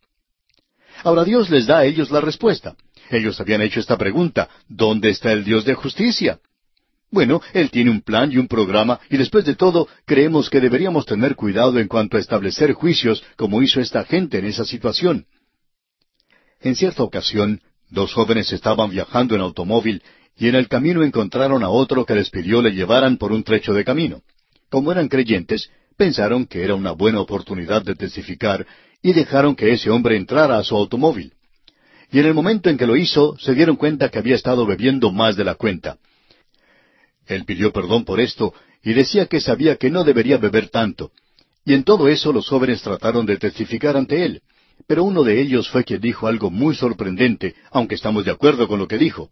[1.02, 2.76] Ahora Dios les da a ellos la respuesta.
[3.10, 6.38] Ellos habían hecho esta pregunta, ¿dónde está el Dios de justicia?
[7.10, 11.06] Bueno, Él tiene un plan y un programa, y después de todo, creemos que deberíamos
[11.06, 15.26] tener cuidado en cuanto a establecer juicios, como hizo esta gente en esa situación.
[16.60, 20.02] En cierta ocasión, dos jóvenes estaban viajando en automóvil,
[20.36, 23.74] y en el camino encontraron a otro que les pidió le llevaran por un trecho
[23.74, 24.22] de camino.
[24.68, 28.66] Como eran creyentes, pensaron que era una buena oportunidad de testificar,
[29.02, 31.32] y dejaron que ese hombre entrara a su automóvil.
[32.12, 35.12] Y en el momento en que lo hizo, se dieron cuenta que había estado bebiendo
[35.12, 35.98] más de la cuenta.
[37.26, 41.12] Él pidió perdón por esto y decía que sabía que no debería beber tanto.
[41.64, 44.42] Y en todo eso los jóvenes trataron de testificar ante él.
[44.86, 48.78] Pero uno de ellos fue quien dijo algo muy sorprendente, aunque estamos de acuerdo con
[48.78, 49.30] lo que dijo.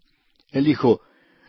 [0.52, 1.00] Él dijo,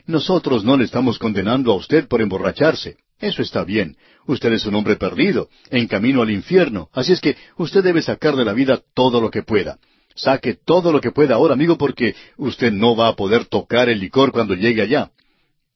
[0.06, 2.98] Nosotros no le estamos condenando a usted por emborracharse.
[3.20, 3.98] Eso está bien.
[4.26, 6.90] Usted es un hombre perdido, en camino al infierno.
[6.94, 9.78] Así es que usted debe sacar de la vida todo lo que pueda.
[10.16, 14.00] Saque todo lo que pueda ahora, amigo, porque usted no va a poder tocar el
[14.00, 15.12] licor cuando llegue allá.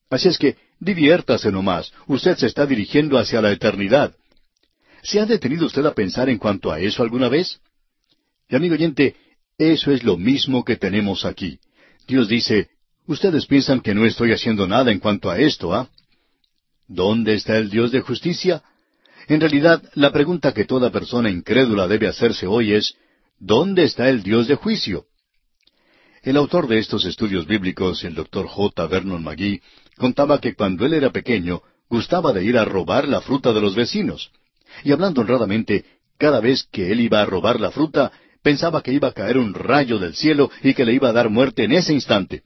[0.10, 1.92] Así es que diviértase nomás.
[2.08, 4.16] Usted se está dirigiendo hacia la eternidad.
[5.02, 7.60] ¿Se ha detenido usted a pensar en cuanto a eso alguna vez?
[8.50, 9.16] Y amigo oyente,
[9.58, 11.60] eso es lo mismo que tenemos aquí.
[12.08, 12.70] Dios dice,
[13.08, 15.90] ustedes piensan que no estoy haciendo nada en cuanto a esto, ¿ah?
[16.88, 18.64] ¿Dónde está el Dios de justicia?
[19.28, 22.96] En realidad, la pregunta que toda persona incrédula debe hacerse hoy es,
[23.40, 25.06] ¿dónde está el Dios de juicio?
[26.24, 28.88] El autor de estos estudios bíblicos, el doctor J.
[28.88, 29.62] Vernon McGee,
[29.98, 33.76] contaba que cuando él era pequeño gustaba de ir a robar la fruta de los
[33.76, 34.32] vecinos.
[34.84, 35.86] Y hablando honradamente,
[36.18, 39.54] cada vez que él iba a robar la fruta, pensaba que iba a caer un
[39.54, 42.44] rayo del cielo y que le iba a dar muerte en ese instante.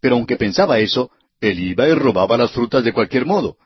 [0.00, 3.56] Pero aunque pensaba eso, él iba y robaba las frutas de cualquier modo,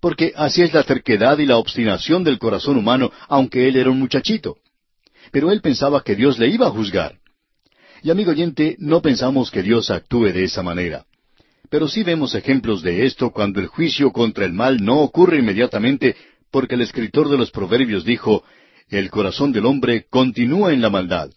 [0.00, 3.98] porque así es la terquedad y la obstinación del corazón humano, aunque él era un
[3.98, 4.56] muchachito.
[5.30, 7.18] Pero él pensaba que Dios le iba a juzgar.
[8.02, 11.06] Y amigo oyente, no pensamos que Dios actúe de esa manera.
[11.70, 16.16] Pero sí vemos ejemplos de esto cuando el juicio contra el mal no ocurre inmediatamente,
[16.50, 18.44] porque el escritor de los Proverbios dijo,
[18.88, 21.30] el corazón del hombre continúa en la maldad.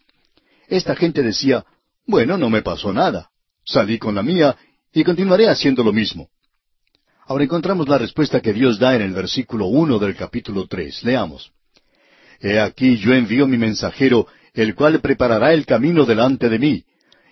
[0.68, 1.66] Esta gente decía,
[2.06, 3.30] bueno, no me pasó nada.
[3.64, 4.58] Salí con la mía
[4.96, 6.30] y continuaré haciendo lo mismo.
[7.28, 11.04] Ahora encontramos la respuesta que Dios da en el versículo uno del capítulo tres.
[11.04, 11.52] Leamos.
[12.40, 16.84] He aquí yo envío mi mensajero, el cual preparará el camino delante de mí.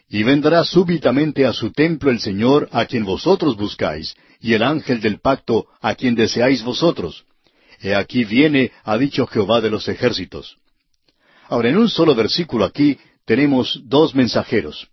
[0.10, 5.00] Y vendrá súbitamente a su templo el Señor, a quien vosotros buscáis, y el ángel
[5.00, 7.24] del pacto, a quien deseáis vosotros.
[7.80, 10.58] He aquí viene, ha dicho Jehová de los ejércitos.
[11.48, 14.90] Ahora, en un solo versículo aquí tenemos dos mensajeros.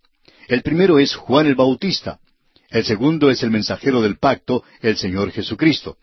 [0.47, 2.20] El primero es Juan el Bautista.
[2.71, 5.97] El segundo es el mensajero del pacto, el Señor Jesucristo.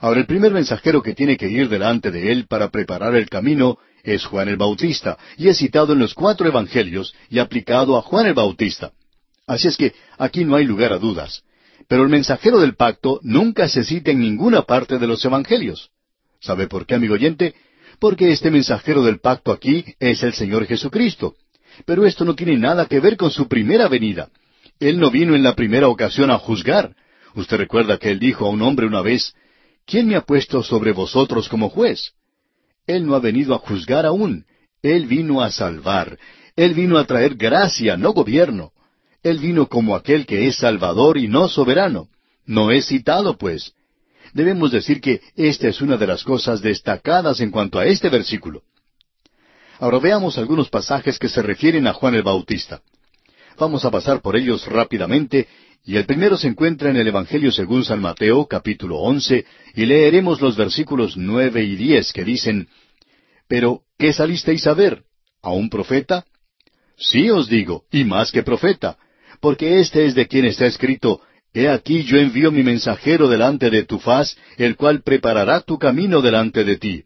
[0.00, 3.76] Ahora, el primer mensajero que tiene que ir delante de él para preparar el camino
[4.02, 8.24] es Juan el Bautista, y es citado en los cuatro evangelios y aplicado a Juan
[8.24, 8.92] el Bautista.
[9.46, 11.42] Así es que aquí no hay lugar a dudas.
[11.86, 15.90] Pero el mensajero del pacto nunca se cita en ninguna parte de los evangelios.
[16.40, 17.54] ¿Sabe por qué, amigo oyente?
[17.98, 21.34] Porque este mensajero del pacto aquí es el Señor Jesucristo.
[21.84, 24.30] Pero esto no tiene nada que ver con su primera venida.
[24.80, 26.96] Él no vino en la primera ocasión a juzgar.
[27.34, 29.34] Usted recuerda que él dijo a un hombre una vez,
[29.86, 32.12] ¿quién me ha puesto sobre vosotros como juez?
[32.86, 34.46] Él no ha venido a juzgar aún.
[34.82, 36.18] Él vino a salvar.
[36.56, 38.72] Él vino a traer gracia, no gobierno.
[39.22, 42.08] Él vino como aquel que es salvador y no soberano.
[42.46, 43.74] No es citado, pues.
[44.32, 48.62] Debemos decir que esta es una de las cosas destacadas en cuanto a este versículo.
[49.78, 52.80] Ahora veamos algunos pasajes que se refieren a Juan el Bautista.
[53.60, 55.46] Vamos a pasar por ellos rápidamente,
[55.84, 59.44] y el primero se encuentra en el Evangelio según San Mateo, capítulo once,
[59.74, 62.68] y leeremos los versículos nueve y diez que dicen,
[63.46, 65.02] Pero, ¿qué salisteis a ver?
[65.42, 66.24] ¿A un profeta?
[66.96, 68.96] Sí os digo, y más que profeta,
[69.42, 71.20] porque este es de quien está escrito,
[71.52, 76.22] He aquí yo envío mi mensajero delante de tu faz, el cual preparará tu camino
[76.22, 77.04] delante de ti.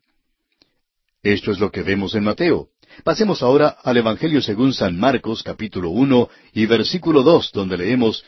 [1.21, 2.69] Esto es lo que vemos en Mateo.
[3.02, 8.24] Pasemos ahora al Evangelio según San Marcos capítulo uno y versículo dos, donde leemos,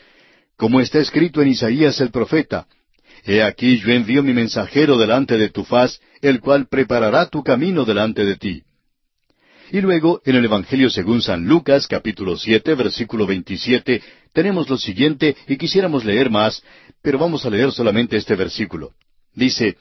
[0.57, 2.67] como está escrito en Isaías el profeta,
[3.23, 7.83] He aquí yo envío mi mensajero delante de tu faz, el cual preparará tu camino
[7.83, 8.63] delante de ti.
[9.71, 14.01] Y luego, en el Evangelio según San Lucas, capítulo siete, versículo veintisiete,
[14.33, 16.63] tenemos lo siguiente, y quisiéramos leer más,
[17.01, 18.91] pero vamos a leer solamente este versículo.
[19.33, 19.77] Dice,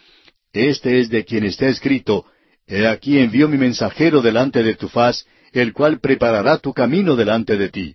[0.52, 2.24] Este es de quien está escrito,
[2.66, 7.56] He aquí envío mi mensajero delante de tu faz, el cual preparará tu camino delante
[7.56, 7.94] de ti.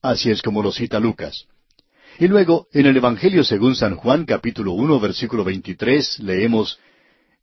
[0.00, 1.46] Así es como lo cita Lucas.
[2.18, 6.78] Y luego, en el Evangelio según San Juan capítulo uno versículo veintitrés, leemos,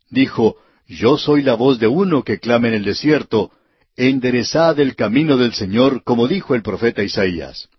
[0.10, 0.58] Dijo,
[0.88, 3.52] Yo soy la voz de uno que clama en el desierto,
[3.96, 7.70] enderezad el camino del Señor, como dijo el profeta Isaías.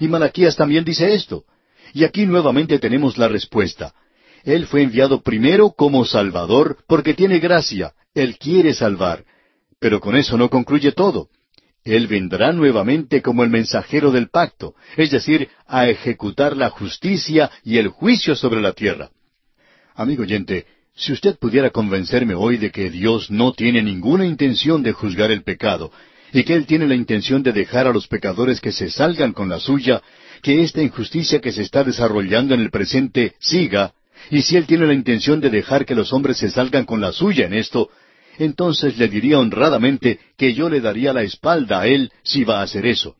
[0.00, 1.44] Y Malaquías también dice esto.
[1.92, 3.94] Y aquí nuevamente tenemos la respuesta.
[4.44, 9.24] Él fue enviado primero como Salvador porque tiene gracia, Él quiere salvar.
[9.80, 11.28] Pero con eso no concluye todo.
[11.84, 17.78] Él vendrá nuevamente como el mensajero del pacto, es decir, a ejecutar la justicia y
[17.78, 19.10] el juicio sobre la tierra.
[19.94, 24.92] Amigo oyente, si usted pudiera convencerme hoy de que Dios no tiene ninguna intención de
[24.92, 25.92] juzgar el pecado,
[26.32, 29.48] y que Él tiene la intención de dejar a los pecadores que se salgan con
[29.48, 30.02] la suya,
[30.42, 33.94] que esta injusticia que se está desarrollando en el presente siga,
[34.30, 37.12] y si Él tiene la intención de dejar que los hombres se salgan con la
[37.12, 37.90] suya en esto,
[38.38, 42.62] entonces le diría honradamente que yo le daría la espalda a Él si va a
[42.62, 43.16] hacer eso.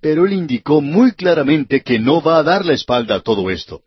[0.00, 3.82] Pero Él indicó muy claramente que no va a dar la espalda a todo esto.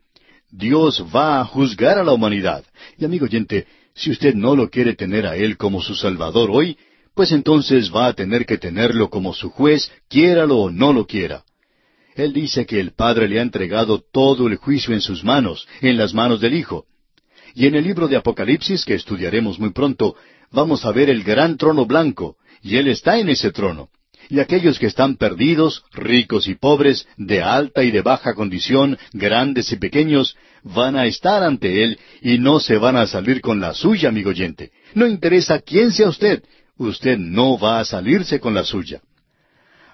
[0.50, 2.64] Dios va a juzgar a la humanidad.
[2.96, 6.78] Y amigo oyente, si usted no lo quiere tener a Él como su Salvador hoy,
[7.14, 11.44] pues entonces va a tener que tenerlo como su juez, quiéralo o no lo quiera.
[12.14, 15.96] Él dice que el Padre le ha entregado todo el juicio en sus manos, en
[15.96, 16.86] las manos del Hijo.
[17.54, 20.16] Y en el libro de Apocalipsis, que estudiaremos muy pronto,
[20.50, 23.88] vamos a ver el gran trono blanco, y Él está en ese trono.
[24.30, 29.70] Y aquellos que están perdidos, ricos y pobres, de alta y de baja condición, grandes
[29.72, 33.74] y pequeños, van a estar ante Él y no se van a salir con la
[33.74, 34.70] suya, amigo oyente.
[34.94, 36.42] No interesa quién sea usted,
[36.78, 39.02] usted no va a salirse con la suya.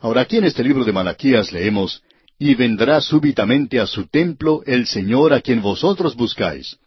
[0.00, 2.02] Ahora aquí en este libro de Malaquías leemos,
[2.40, 6.78] y vendrá súbitamente a su templo el Señor a quien vosotros buscáis.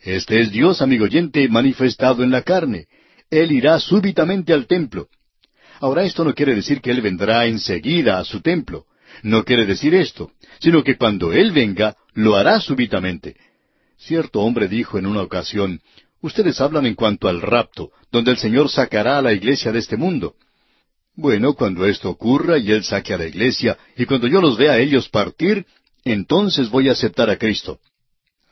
[0.00, 2.88] Este es Dios, amigo oyente, manifestado en la carne.
[3.30, 5.06] Él irá súbitamente al templo.
[5.78, 8.86] Ahora esto no quiere decir que Él vendrá enseguida a su templo.
[9.22, 13.36] No quiere decir esto, sino que cuando Él venga, lo hará súbitamente.
[13.96, 15.80] Cierto hombre dijo en una ocasión,
[16.20, 19.96] Ustedes hablan en cuanto al rapto, donde el Señor sacará a la iglesia de este
[19.96, 20.34] mundo.
[21.16, 24.72] Bueno, cuando esto ocurra y Él saque a la iglesia, y cuando yo los vea
[24.72, 25.66] a ellos partir,
[26.04, 27.78] entonces voy a aceptar a Cristo.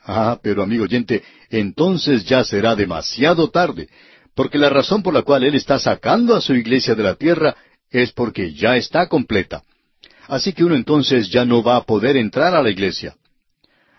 [0.03, 3.89] Ah, pero amigo oyente, entonces ya será demasiado tarde,
[4.35, 7.55] porque la razón por la cual Él está sacando a su iglesia de la tierra
[7.89, 9.63] es porque ya está completa.
[10.27, 13.15] Así que uno entonces ya no va a poder entrar a la iglesia.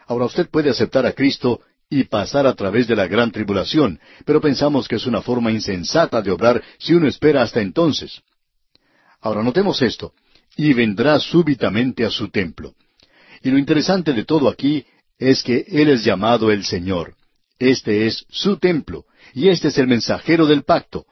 [0.06, 4.40] Ahora usted puede aceptar a Cristo y pasar a través de la gran tribulación, pero
[4.40, 8.22] pensamos que es una forma insensata de obrar si uno espera hasta entonces.
[9.20, 10.12] Ahora notemos esto,
[10.56, 12.74] y vendrá súbitamente a su templo.
[13.42, 14.84] Y lo interesante de todo aquí
[15.18, 17.14] es que Él es llamado el Señor.
[17.58, 19.04] Este es su templo,
[19.34, 21.06] y este es el mensajero del pacto.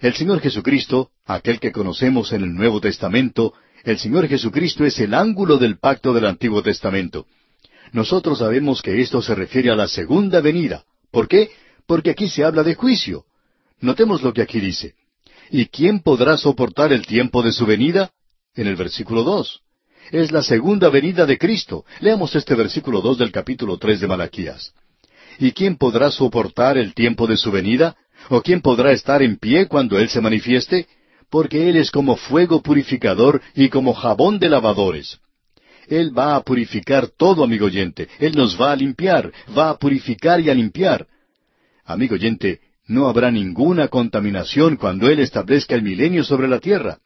[0.00, 5.14] El Señor Jesucristo, aquel que conocemos en el Nuevo Testamento, el Señor Jesucristo es el
[5.14, 7.26] ángulo del pacto del Antiguo Testamento.
[7.92, 10.84] Nosotros sabemos que esto se refiere a la segunda venida.
[11.10, 11.50] ¿Por qué?
[11.86, 13.24] Porque aquí se habla de juicio.
[13.80, 14.94] Notemos lo que aquí dice.
[15.50, 18.10] ¿Y quién podrá soportar el tiempo de su venida?
[18.54, 19.60] En el versículo dos.
[20.10, 21.84] Es la segunda venida de Cristo.
[22.00, 24.72] Leamos este versículo dos del capítulo tres de Malaquías.
[25.38, 27.96] ¿Y quién podrá soportar el tiempo de su venida?
[28.30, 30.86] ¿O quién podrá estar en pie cuando Él se manifieste?
[31.30, 35.18] Porque Él es como fuego purificador y como jabón de lavadores.
[35.88, 38.08] Él va a purificar todo, amigo oyente.
[38.18, 41.06] Él nos va a limpiar, va a purificar y a limpiar.
[41.84, 46.98] Amigo oyente, no habrá ninguna contaminación cuando Él establezca el milenio sobre la tierra.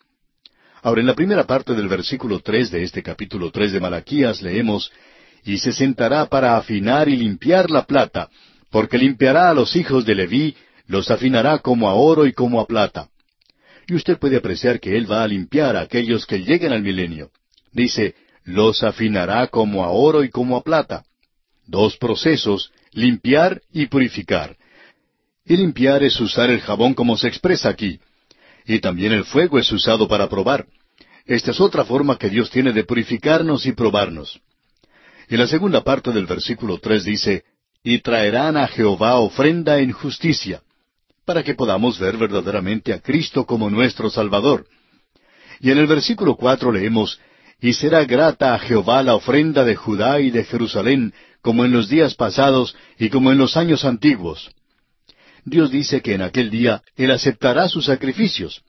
[0.82, 4.90] Ahora, en la primera parte del versículo tres de este capítulo tres de Malaquías leemos,
[5.42, 8.28] Y se sentará para afinar y limpiar la plata,
[8.70, 10.54] porque limpiará a los hijos de Leví,
[10.86, 13.08] los afinará como a oro y como a plata.
[13.86, 17.30] Y usted puede apreciar que Él va a limpiar a aquellos que lleguen al milenio.
[17.72, 18.14] Dice,
[18.44, 21.04] los afinará como a oro y como a plata.
[21.66, 24.56] Dos procesos, limpiar y purificar.
[25.50, 27.98] Y limpiar es usar el jabón como se expresa aquí.
[28.66, 30.64] Y también el fuego es usado para probar.
[31.26, 34.38] Esta es otra forma que Dios tiene de purificarnos y probarnos.
[35.28, 37.42] Y la segunda parte del versículo tres dice,
[37.82, 40.62] y traerán a Jehová ofrenda en justicia,
[41.24, 44.68] para que podamos ver verdaderamente a Cristo como nuestro Salvador.
[45.58, 47.18] Y en el versículo cuatro leemos,
[47.60, 51.88] y será grata a Jehová la ofrenda de Judá y de Jerusalén, como en los
[51.88, 54.48] días pasados y como en los años antiguos.
[55.44, 58.62] Dios dice que en aquel día Él aceptará sus sacrificios.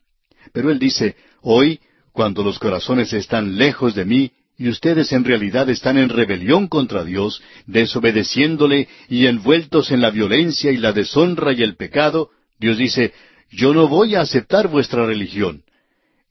[0.53, 1.79] Pero Él dice, hoy,
[2.11, 7.03] cuando los corazones están lejos de mí, y ustedes en realidad están en rebelión contra
[7.03, 13.11] Dios, desobedeciéndole y envueltos en la violencia y la deshonra y el pecado, Dios dice,
[13.49, 15.63] yo no voy a aceptar vuestra religión.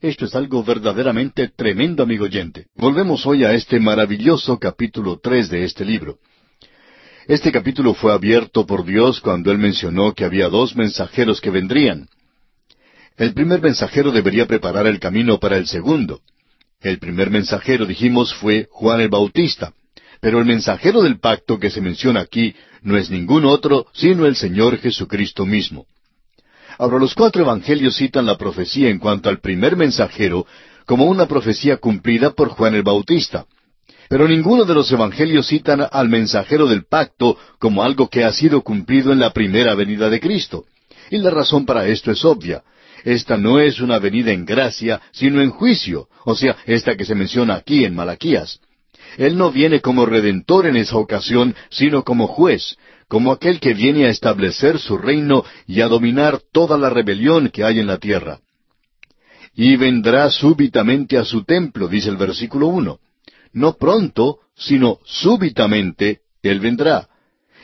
[0.00, 2.66] Esto es algo verdaderamente tremendo, amigo oyente.
[2.76, 6.18] Volvemos hoy a este maravilloso capítulo tres de este libro.
[7.30, 12.08] Este capítulo fue abierto por Dios cuando Él mencionó que había dos mensajeros que vendrían.
[13.16, 16.22] El primer mensajero debería preparar el camino para el segundo.
[16.80, 19.72] El primer mensajero, dijimos, fue Juan el Bautista.
[20.20, 24.34] Pero el mensajero del pacto que se menciona aquí no es ningún otro sino el
[24.34, 25.86] Señor Jesucristo mismo.
[26.78, 30.48] Ahora los cuatro evangelios citan la profecía en cuanto al primer mensajero
[30.84, 33.46] como una profecía cumplida por Juan el Bautista.
[34.10, 38.60] Pero ninguno de los evangelios citan al mensajero del pacto como algo que ha sido
[38.62, 40.64] cumplido en la primera venida de Cristo.
[41.12, 42.64] Y la razón para esto es obvia.
[43.04, 47.14] Esta no es una venida en gracia, sino en juicio, o sea, esta que se
[47.14, 48.58] menciona aquí en Malaquías.
[49.16, 54.06] Él no viene como redentor en esa ocasión, sino como juez, como aquel que viene
[54.06, 58.40] a establecer su reino y a dominar toda la rebelión que hay en la tierra.
[59.54, 62.98] Y vendrá súbitamente a su templo, dice el versículo uno.
[63.52, 67.08] No pronto, sino súbitamente Él vendrá.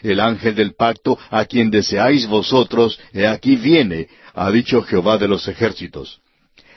[0.02, 5.28] El ángel del pacto, a quien deseáis vosotros, he aquí viene, ha dicho Jehová de
[5.28, 6.20] los ejércitos.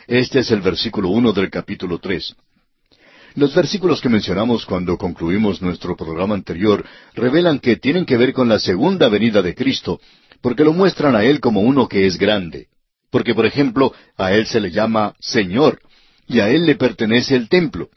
[0.07, 2.35] Este es el versículo uno del capítulo tres.
[3.35, 6.83] Los versículos que mencionamos cuando concluimos nuestro programa anterior
[7.13, 9.99] revelan que tienen que ver con la segunda venida de Cristo,
[10.41, 12.67] porque lo muestran a Él como uno que es grande.
[13.11, 15.79] Porque, por ejemplo, a Él se le llama Señor,
[16.27, 17.89] y a Él le pertenece el templo.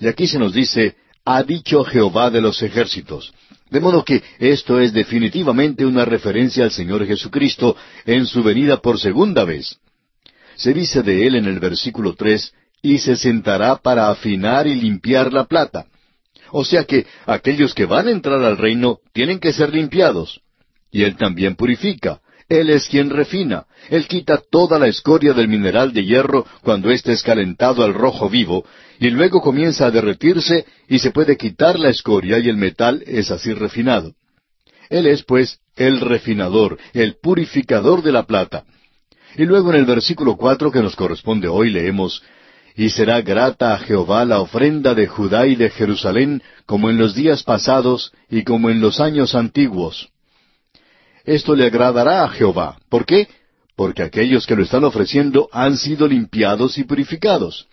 [0.00, 3.32] Y aquí se nos dice, ha dicho Jehová de los ejércitos.
[3.70, 7.76] De modo que esto es definitivamente una referencia al Señor Jesucristo
[8.06, 9.78] en su venida por segunda vez.
[10.56, 15.32] Se dice de Él en el versículo tres, y se sentará para afinar y limpiar
[15.32, 15.86] la plata.
[16.50, 20.40] O sea que aquellos que van a entrar al reino tienen que ser limpiados.
[20.90, 22.20] y Él también purifica.
[22.48, 23.66] Él es quien refina.
[23.90, 28.28] Él quita toda la escoria del mineral de hierro cuando éste es calentado al rojo
[28.28, 28.64] vivo,
[29.00, 33.32] y luego comienza a derretirse y se puede quitar la escoria y el metal es
[33.32, 34.12] así refinado.
[34.88, 38.64] Él es, pues, el refinador, el purificador de la plata.
[39.36, 42.22] Y luego en el versículo cuatro que nos corresponde hoy leemos,
[42.76, 47.14] Y será grata a Jehová la ofrenda de Judá y de Jerusalén, como en los
[47.16, 50.08] días pasados y como en los años antiguos
[51.24, 52.78] esto le agradará a Jehová.
[52.88, 53.28] ¿Por qué?
[53.76, 57.68] Porque aquellos que lo están ofreciendo han sido limpiados y purificados.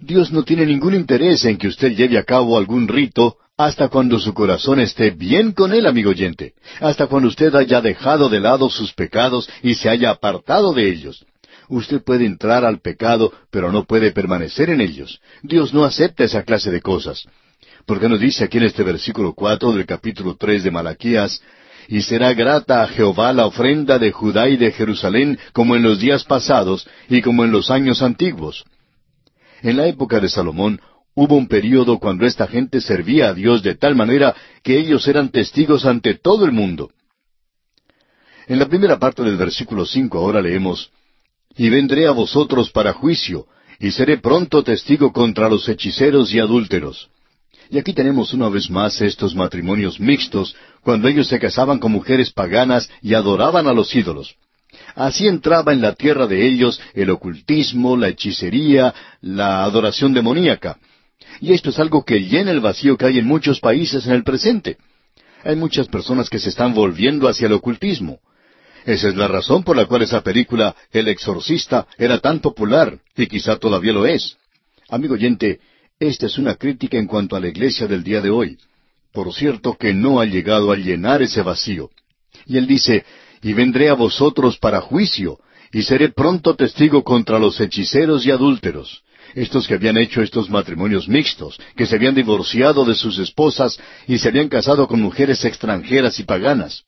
[0.00, 4.20] Dios no tiene ningún interés en que usted lleve a cabo algún rito hasta cuando
[4.20, 8.70] su corazón esté bien con él, amigo oyente, hasta cuando usted haya dejado de lado
[8.70, 11.26] sus pecados y se haya apartado de ellos.
[11.68, 15.20] Usted puede entrar al pecado, pero no puede permanecer en ellos.
[15.42, 17.24] Dios no acepta esa clase de cosas.
[17.84, 21.42] Porque nos dice aquí en este versículo cuatro del capítulo tres de Malaquías,
[21.88, 25.98] y será grata a Jehová la ofrenda de Judá y de Jerusalén como en los
[25.98, 28.64] días pasados y como en los años antiguos.
[29.62, 30.80] En la época de Salomón
[31.14, 35.30] hubo un período cuando esta gente servía a Dios de tal manera que ellos eran
[35.30, 36.90] testigos ante todo el mundo.
[38.46, 40.90] En la primera parte del versículo cinco ahora leemos
[41.56, 43.46] Y vendré a vosotros para juicio,
[43.80, 47.10] y seré pronto testigo contra los hechiceros y adúlteros.
[47.70, 52.32] Y aquí tenemos una vez más estos matrimonios mixtos, cuando ellos se casaban con mujeres
[52.32, 54.36] paganas y adoraban a los ídolos.
[54.98, 60.76] Así entraba en la tierra de ellos el ocultismo, la hechicería, la adoración demoníaca.
[61.40, 64.24] Y esto es algo que llena el vacío que hay en muchos países en el
[64.24, 64.76] presente.
[65.44, 68.18] Hay muchas personas que se están volviendo hacia el ocultismo.
[68.86, 73.28] Esa es la razón por la cual esa película El Exorcista era tan popular y
[73.28, 74.36] quizá todavía lo es.
[74.88, 75.60] Amigo oyente,
[76.00, 78.58] esta es una crítica en cuanto a la iglesia del día de hoy.
[79.12, 81.88] Por cierto que no ha llegado a llenar ese vacío.
[82.46, 83.04] Y él dice,
[83.42, 85.38] y vendré a vosotros para juicio,
[85.72, 89.02] y seré pronto testigo contra los hechiceros y adúlteros,
[89.34, 94.18] estos que habían hecho estos matrimonios mixtos, que se habían divorciado de sus esposas y
[94.18, 96.84] se habían casado con mujeres extranjeras y paganas.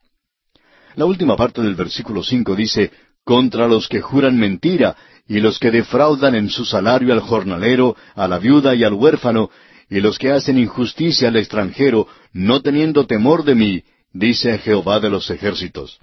[0.96, 2.90] La última parte del versículo cinco dice,
[3.24, 4.96] contra los que juran mentira
[5.28, 9.50] y los que defraudan en su salario al jornalero, a la viuda y al huérfano,
[9.88, 13.82] y los que hacen injusticia al extranjero, no teniendo temor de mí,
[14.12, 16.00] dice Jehová de los ejércitos.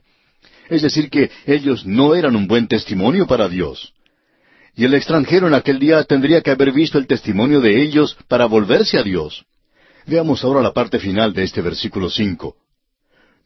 [0.69, 3.93] Es decir, que ellos no eran un buen testimonio para Dios.
[4.75, 8.45] Y el extranjero en aquel día tendría que haber visto el testimonio de ellos para
[8.45, 9.45] volverse a Dios.
[10.05, 12.55] Veamos ahora la parte final de este versículo cinco.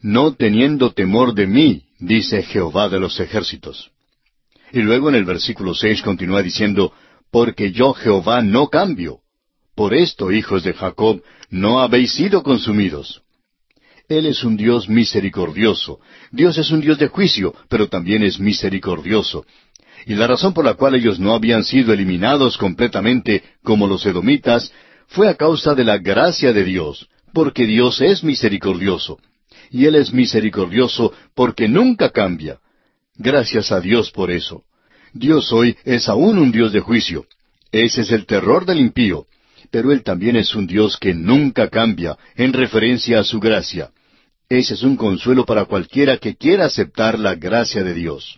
[0.01, 3.91] No teniendo temor de mí, dice Jehová de los ejércitos.
[4.71, 6.93] Y luego en el versículo seis continúa diciendo,
[7.31, 9.19] Porque yo Jehová no cambio.
[9.75, 13.21] Por esto, hijos de Jacob, no habéis sido consumidos.
[14.11, 16.01] Él es un Dios misericordioso.
[16.31, 19.45] Dios es un Dios de juicio, pero también es misericordioso.
[20.05, 24.73] Y la razón por la cual ellos no habían sido eliminados completamente como los edomitas
[25.07, 29.17] fue a causa de la gracia de Dios, porque Dios es misericordioso.
[29.69, 32.59] Y Él es misericordioso porque nunca cambia.
[33.15, 34.63] Gracias a Dios por eso.
[35.13, 37.27] Dios hoy es aún un Dios de juicio.
[37.71, 39.25] Ese es el terror del impío.
[39.69, 43.91] Pero Él también es un Dios que nunca cambia en referencia a su gracia.
[44.51, 48.37] Ese es un consuelo para cualquiera que quiera aceptar la gracia de Dios.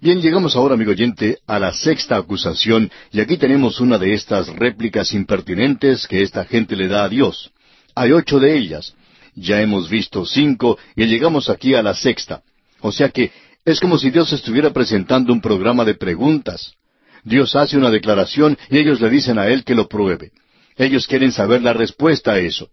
[0.00, 4.48] Bien, llegamos ahora, amigo oyente, a la sexta acusación, y aquí tenemos una de estas
[4.48, 7.52] réplicas impertinentes que esta gente le da a Dios.
[7.94, 8.96] Hay ocho de ellas.
[9.36, 12.42] Ya hemos visto cinco y llegamos aquí a la sexta.
[12.80, 13.30] O sea que
[13.64, 16.72] es como si Dios estuviera presentando un programa de preguntas.
[17.22, 20.32] Dios hace una declaración y ellos le dicen a Él que lo pruebe.
[20.76, 22.68] Ellos quieren saber la respuesta a eso.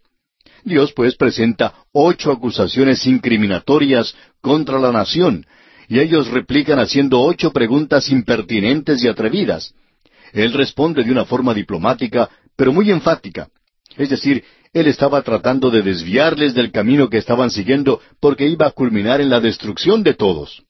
[0.64, 5.46] Dios pues presenta ocho acusaciones incriminatorias contra la nación,
[5.88, 9.74] y ellos replican haciendo ocho preguntas impertinentes y atrevidas.
[10.34, 13.50] Él responde de una forma diplomática, pero muy enfática.
[13.98, 18.72] Es decir, él estaba tratando de desviarles del camino que estaban siguiendo porque iba a
[18.72, 20.64] culminar en la destrucción de todos.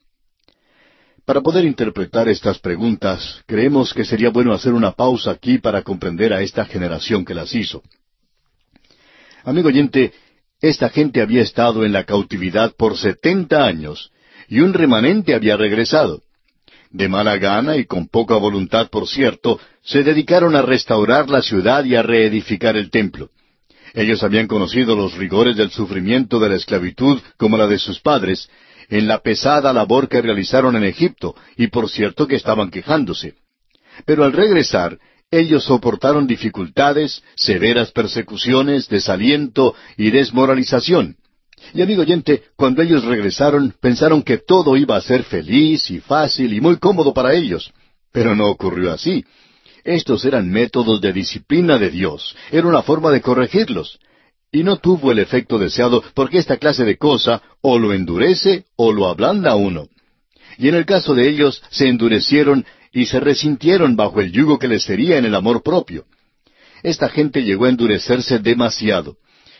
[1.26, 6.34] Para poder interpretar estas preguntas, creemos que sería bueno hacer una pausa aquí para comprender
[6.34, 7.84] a esta generación que las hizo.
[9.44, 10.14] Amigo oyente,
[10.62, 14.12] esta gente había estado en la cautividad por setenta años,
[14.48, 16.24] y un remanente había regresado.
[16.92, 21.86] De mala gana y con poca voluntad, por cierto, se dedicaron a restaurar la ciudad
[21.86, 23.30] y a reedificar el templo.
[23.94, 28.50] Ellos habían conocido los rigores del sufrimiento de la esclavitud como la de sus padres,
[28.90, 33.36] en la pesada labor que realizaron en Egipto, y por cierto que estaban quejándose.
[34.06, 34.98] Pero al regresar,
[35.32, 41.18] ellos soportaron dificultades, severas persecuciones, desaliento y desmoralización.
[41.74, 46.54] Y amigo oyente, cuando ellos regresaron, pensaron que todo iba a ser feliz y fácil
[46.54, 47.72] y muy cómodo para ellos.
[48.12, 49.24] Pero no ocurrió así.
[49.84, 52.36] Estos eran métodos de disciplina de Dios.
[52.52, 54.00] Era una forma de corregirlos.
[54.52, 58.92] Y no tuvo el efecto deseado porque esta clase de cosa o lo endurece o
[58.92, 59.90] lo ablanda a uno.
[60.58, 64.68] Y en el caso de ellos se endurecieron y se resintieron bajo el yugo que
[64.68, 66.06] les sería en el amor propio.
[66.84, 69.18] Esta gente llegó a endurecerse demasiado.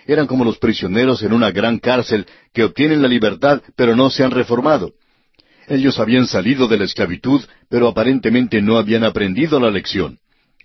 [0.08, 4.24] Eran como los prisioneros en una gran cárcel que obtienen la libertad pero no se
[4.24, 4.94] han reformado.
[5.68, 10.18] Ellos habían salido de la esclavitud, pero aparentemente no habían aprendido la lección.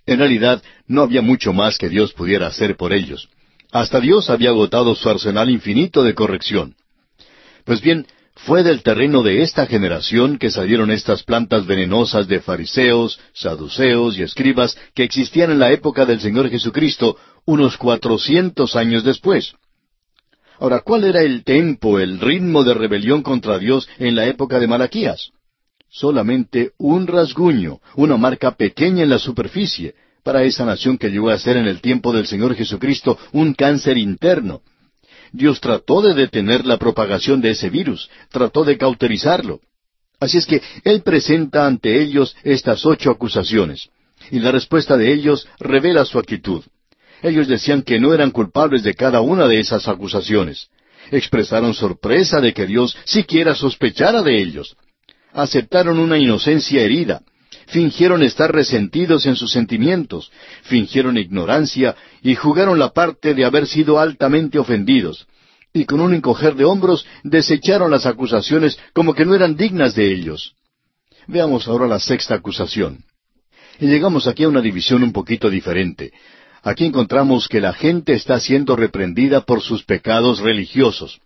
[0.07, 3.29] En realidad, no había mucho más que Dios pudiera hacer por ellos.
[3.71, 6.75] Hasta Dios había agotado su arsenal infinito de corrección.
[7.65, 13.19] Pues bien, fue del terreno de esta generación que salieron estas plantas venenosas de fariseos,
[13.33, 19.53] saduceos y escribas que existían en la época del Señor Jesucristo unos cuatrocientos años después.
[20.59, 24.67] Ahora, ¿cuál era el tempo, el ritmo de rebelión contra Dios en la época de
[24.67, 25.31] Malaquías?
[25.89, 31.37] Solamente un rasguño, una marca pequeña en la superficie, para esa nación que llegó a
[31.37, 34.61] ser en el tiempo del Señor Jesucristo un cáncer interno.
[35.35, 39.59] Dios trató de detener la propagación de ese virus, trató de cauterizarlo.
[40.19, 43.89] Así es que Él presenta ante ellos estas ocho acusaciones,
[44.31, 46.63] y la respuesta de ellos revela su actitud.
[47.21, 50.69] Ellos decían que no eran culpables de cada una de esas acusaciones.
[51.11, 54.75] Expresaron sorpresa de que Dios siquiera sospechara de ellos.
[55.33, 57.21] Aceptaron una inocencia herida.
[57.67, 60.31] Fingieron estar resentidos en sus sentimientos.
[60.63, 65.27] Fingieron ignorancia y jugaron la parte de haber sido altamente ofendidos.
[65.73, 70.13] Y con un encoger de hombros desecharon las acusaciones como que no eran dignas de
[70.13, 70.53] ellos.
[71.27, 73.03] Veamos ahora la sexta acusación.
[73.79, 76.13] Y llegamos aquí a una división un poquito diferente.
[76.63, 81.19] Aquí encontramos que la gente está siendo reprendida por sus pecados religiosos.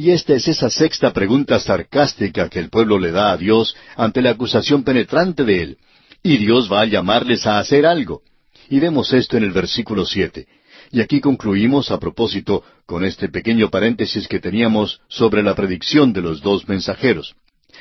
[0.00, 4.22] Y esta es esa sexta pregunta sarcástica que el pueblo le da a Dios ante
[4.22, 5.78] la acusación penetrante de él.
[6.22, 8.22] Y Dios va a llamarles a hacer algo.
[8.70, 10.46] Y vemos esto en el versículo siete.
[10.90, 16.22] Y aquí concluimos a propósito con este pequeño paréntesis que teníamos sobre la predicción de
[16.22, 17.34] los dos mensajeros.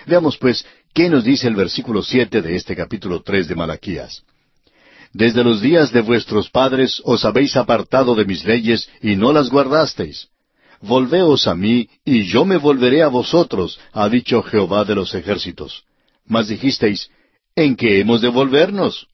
[0.05, 4.23] Veamos pues qué nos dice el versículo siete de este capítulo tres de Malaquías.
[5.13, 9.49] Desde los días de vuestros padres os habéis apartado de mis leyes y no las
[9.49, 10.27] guardasteis.
[10.81, 15.83] Volveos a mí, y yo me volveré a vosotros, ha dicho Jehová de los ejércitos.
[16.25, 17.09] Mas dijisteis,
[17.55, 19.07] ¿en qué hemos de volvernos?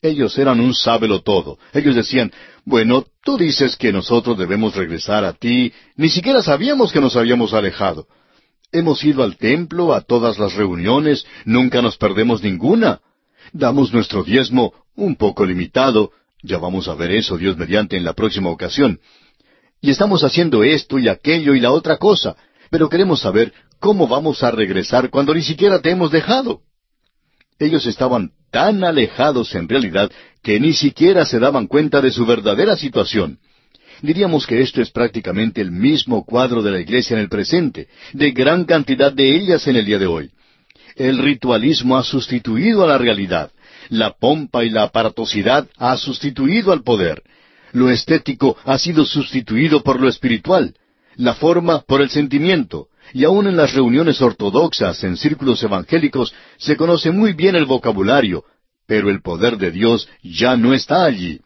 [0.00, 1.58] Ellos eran un sábelo todo.
[1.72, 2.30] Ellos decían,
[2.64, 7.52] bueno, tú dices que nosotros debemos regresar a ti, ni siquiera sabíamos que nos habíamos
[7.52, 8.06] alejado.
[8.72, 13.00] Hemos ido al templo, a todas las reuniones, nunca nos perdemos ninguna.
[13.52, 16.12] Damos nuestro diezmo un poco limitado,
[16.42, 19.00] ya vamos a ver eso Dios mediante en la próxima ocasión.
[19.80, 22.36] Y estamos haciendo esto y aquello y la otra cosa,
[22.70, 26.62] pero queremos saber cómo vamos a regresar cuando ni siquiera te hemos dejado.
[27.58, 30.10] Ellos estaban tan alejados en realidad
[30.42, 33.38] que ni siquiera se daban cuenta de su verdadera situación.
[34.02, 38.32] Diríamos que esto es prácticamente el mismo cuadro de la iglesia en el presente, de
[38.32, 40.30] gran cantidad de ellas en el día de hoy.
[40.96, 43.50] El ritualismo ha sustituido a la realidad.
[43.88, 47.22] La pompa y la aparatosidad ha sustituido al poder.
[47.74, 50.74] Lo estético ha sido sustituido por lo espiritual.
[51.16, 52.86] La forma por el sentimiento.
[53.12, 58.44] Y aun en las reuniones ortodoxas, en círculos evangélicos, se conoce muy bien el vocabulario,
[58.86, 61.40] pero el poder de Dios ya no está allí.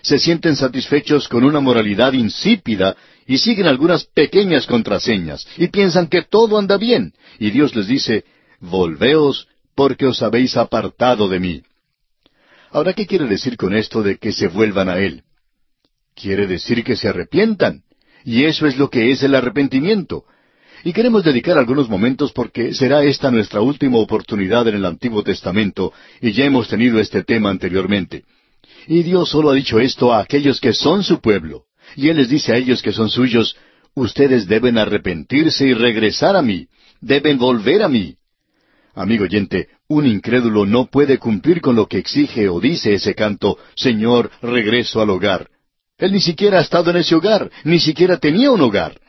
[0.00, 2.96] Se sienten satisfechos con una moralidad insípida
[3.26, 7.12] y siguen algunas pequeñas contraseñas y piensan que todo anda bien.
[7.38, 8.24] Y Dios les dice,
[8.60, 11.62] Volveos porque os habéis apartado de mí.
[12.70, 15.22] Ahora, ¿qué quiere decir con esto de que se vuelvan a Él?
[16.16, 17.82] Quiere decir que se arrepientan.
[18.24, 20.24] Y eso es lo que es el arrepentimiento.
[20.82, 25.92] Y queremos dedicar algunos momentos porque será esta nuestra última oportunidad en el Antiguo Testamento,
[26.20, 28.24] y ya hemos tenido este tema anteriormente.
[28.86, 31.64] Y Dios solo ha dicho esto a aquellos que son su pueblo.
[31.96, 33.56] Y Él les dice a ellos que son suyos,
[33.94, 36.68] ustedes deben arrepentirse y regresar a mí,
[37.00, 38.16] deben volver a mí.
[38.94, 43.58] Amigo oyente, un incrédulo no puede cumplir con lo que exige o dice ese canto,
[43.74, 45.48] Señor, regreso al hogar.
[45.98, 49.00] Él ni siquiera ha estado en ese hogar, ni siquiera tenía un hogar.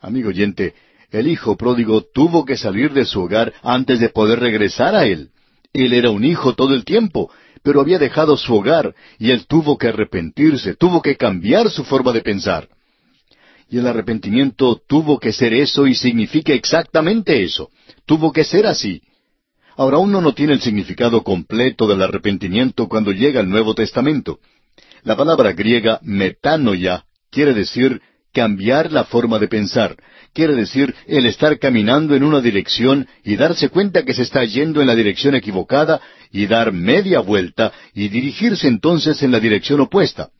[0.00, 0.74] Amigo oyente,
[1.10, 5.30] el hijo pródigo tuvo que salir de su hogar antes de poder regresar a él.
[5.72, 7.30] Él era un hijo todo el tiempo,
[7.62, 12.12] pero había dejado su hogar y él tuvo que arrepentirse, tuvo que cambiar su forma
[12.12, 12.68] de pensar.
[13.68, 17.70] Y el arrepentimiento tuvo que ser eso y significa exactamente eso.
[18.04, 19.00] Tuvo que ser así.
[19.76, 24.40] Ahora uno no tiene el significado completo del arrepentimiento cuando llega el Nuevo Testamento.
[25.02, 28.00] La palabra griega metanoia quiere decir
[28.32, 29.96] cambiar la forma de pensar.
[30.32, 34.80] Quiere decir el estar caminando en una dirección y darse cuenta que se está yendo
[34.80, 40.30] en la dirección equivocada y dar media vuelta y dirigirse entonces en la dirección opuesta.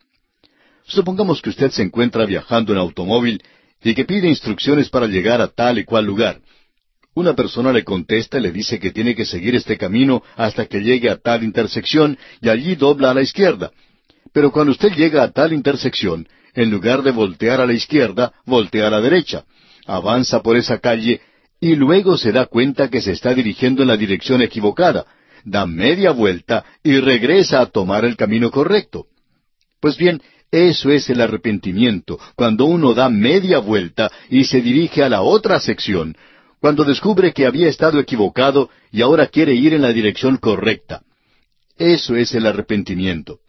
[0.85, 3.43] Supongamos que usted se encuentra viajando en automóvil
[3.83, 6.39] y que pide instrucciones para llegar a tal y cual lugar.
[7.13, 10.81] Una persona le contesta y le dice que tiene que seguir este camino hasta que
[10.81, 13.71] llegue a tal intersección y allí dobla a la izquierda.
[14.33, 18.87] Pero cuando usted llega a tal intersección, en lugar de voltear a la izquierda, voltea
[18.87, 19.45] a la derecha,
[19.85, 21.21] avanza por esa calle
[21.59, 25.05] y luego se da cuenta que se está dirigiendo en la dirección equivocada,
[25.43, 29.07] da media vuelta y regresa a tomar el camino correcto.
[29.79, 30.21] Pues bien,
[30.51, 35.59] eso es el arrepentimiento, cuando uno da media vuelta y se dirige a la otra
[35.59, 36.15] sección,
[36.59, 41.01] cuando descubre que había estado equivocado y ahora quiere ir en la dirección correcta.
[41.77, 43.39] Eso es el arrepentimiento.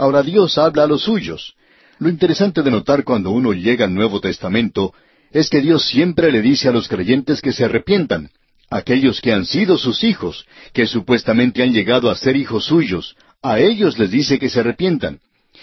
[0.00, 1.52] Ahora Dios habla a los suyos.
[1.98, 4.94] Lo interesante de notar cuando uno llega al Nuevo Testamento
[5.30, 8.30] es que Dios siempre le dice a los creyentes que se arrepientan,
[8.70, 13.60] aquellos que han sido sus hijos, que supuestamente han llegado a ser hijos suyos, a
[13.60, 15.20] ellos les dice que se arrepientan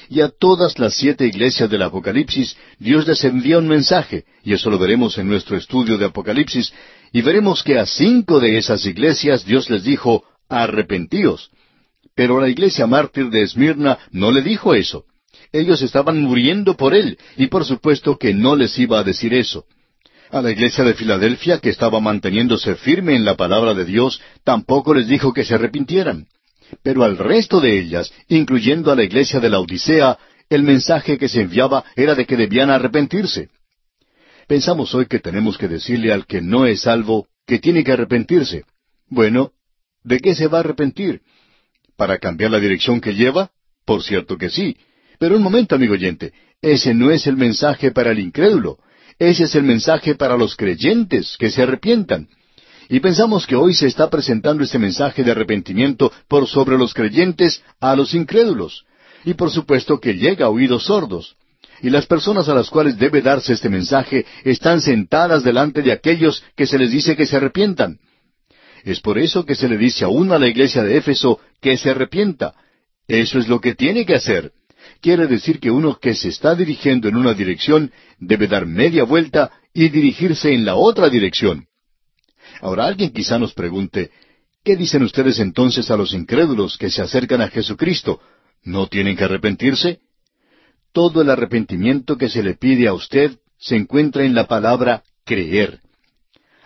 [0.07, 4.69] y a todas las siete iglesias del Apocalipsis Dios les envía un mensaje, y eso
[4.69, 6.71] lo veremos en nuestro estudio de Apocalipsis,
[7.11, 11.49] y veremos que a cinco de esas iglesias Dios les dijo, arrepentíos.
[12.17, 15.05] Pero la iglesia mártir de Esmirna no le dijo eso.
[15.51, 19.65] Ellos estaban muriendo por él, y por supuesto que no les iba a decir eso.
[20.31, 24.95] A la iglesia de Filadelfia, que estaba manteniéndose firme en la palabra de Dios, tampoco
[24.95, 26.25] les dijo que se arrepintieran.
[26.81, 30.17] Pero al resto de ellas, incluyendo a la iglesia de la Odisea,
[30.49, 33.49] el mensaje que se enviaba era de que debían arrepentirse.
[34.47, 38.65] Pensamos hoy que tenemos que decirle al que no es salvo que tiene que arrepentirse.
[39.07, 39.51] Bueno,
[40.03, 41.21] ¿de qué se va a arrepentir?
[41.97, 43.51] ¿Para cambiar la dirección que lleva?
[43.83, 44.77] Por cierto que sí.
[45.19, 46.31] Pero un momento, amigo oyente,
[46.61, 48.77] ese no es el mensaje para el incrédulo.
[49.17, 52.29] Ese es el mensaje para los creyentes que se arrepientan.
[52.87, 57.63] Y pensamos que hoy se está presentando este mensaje de arrepentimiento por sobre los creyentes
[57.79, 58.85] a los incrédulos.
[59.25, 61.35] Y por supuesto que llega a oídos sordos.
[61.81, 66.43] Y las personas a las cuales debe darse este mensaje están sentadas delante de aquellos
[66.55, 67.99] que se les dice que se arrepientan.
[68.87, 71.89] Es por eso que se le dice aún a la iglesia de Éfeso que se
[71.89, 72.53] arrepienta.
[73.05, 74.53] Eso es lo que tiene que hacer.
[75.01, 79.51] Quiere decir que uno que se está dirigiendo en una dirección debe dar media vuelta
[79.73, 81.65] y dirigirse en la otra dirección.
[82.61, 84.09] Ahora alguien quizá nos pregunte,
[84.63, 88.21] ¿qué dicen ustedes entonces a los incrédulos que se acercan a Jesucristo?
[88.63, 89.99] ¿No tienen que arrepentirse?
[90.93, 95.81] Todo el arrepentimiento que se le pide a usted se encuentra en la palabra creer.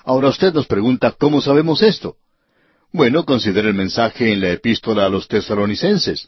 [0.04, 2.16] Ahora usted nos pregunta, ¿cómo sabemos esto?
[2.92, 6.28] Bueno, considere el mensaje en la epístola a los tesalonicenses.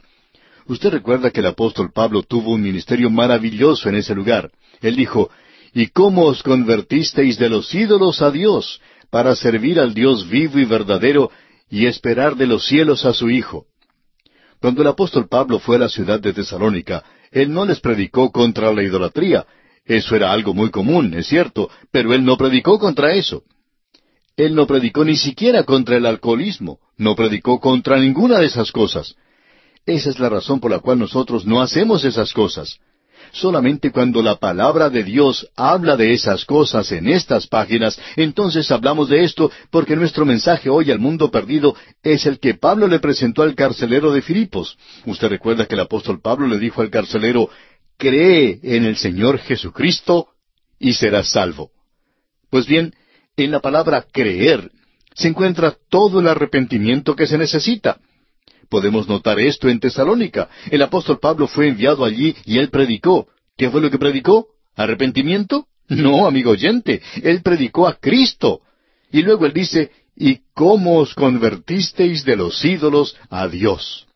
[0.67, 4.51] Usted recuerda que el apóstol Pablo tuvo un ministerio maravilloso en ese lugar.
[4.81, 5.29] Él dijo,
[5.73, 8.79] ¿Y cómo os convertisteis de los ídolos a Dios,
[9.13, 11.29] para servir al Dios vivo y verdadero
[11.69, 13.67] y esperar de los cielos a su Hijo.
[14.59, 18.73] Cuando el apóstol Pablo fue a la ciudad de Tesalónica, él no les predicó contra
[18.73, 19.45] la idolatría.
[19.85, 23.43] Eso era algo muy común, es cierto, pero él no predicó contra eso.
[24.35, 29.15] Él no predicó ni siquiera contra el alcoholismo, no predicó contra ninguna de esas cosas.
[29.85, 32.79] Esa es la razón por la cual nosotros no hacemos esas cosas.
[33.31, 39.09] Solamente cuando la palabra de Dios habla de esas cosas en estas páginas, entonces hablamos
[39.09, 43.41] de esto porque nuestro mensaje hoy al mundo perdido es el que Pablo le presentó
[43.41, 44.77] al carcelero de Filipos.
[45.05, 47.49] Usted recuerda que el apóstol Pablo le dijo al carcelero,
[47.97, 50.27] cree en el Señor Jesucristo
[50.77, 51.71] y serás salvo.
[52.51, 52.93] Pues bien,
[53.37, 54.71] en la palabra creer
[55.15, 57.99] se encuentra todo el arrepentimiento que se necesita.
[58.69, 60.49] Podemos notar esto en Tesalónica.
[60.71, 63.27] El apóstol Pablo fue enviado allí y él predicó.
[63.55, 64.47] ¿Qué fue lo que predicó?
[64.75, 65.67] ¿Arrepentimiento?
[65.89, 68.61] No, amigo oyente, él predicó a Cristo.
[69.11, 74.07] Y luego él dice, ¿y cómo os convertisteis de los ídolos a Dios?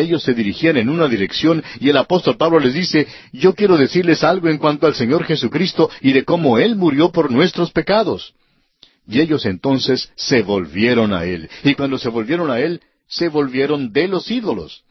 [0.00, 4.22] Ellos se dirigían en una dirección y el apóstol Pablo les dice, yo quiero decirles
[4.22, 8.34] algo en cuanto al Señor Jesucristo y de cómo Él murió por nuestros pecados.
[9.08, 11.48] Y ellos entonces se volvieron a Él.
[11.64, 14.82] Y cuando se volvieron a Él, se volvieron de los ídolos.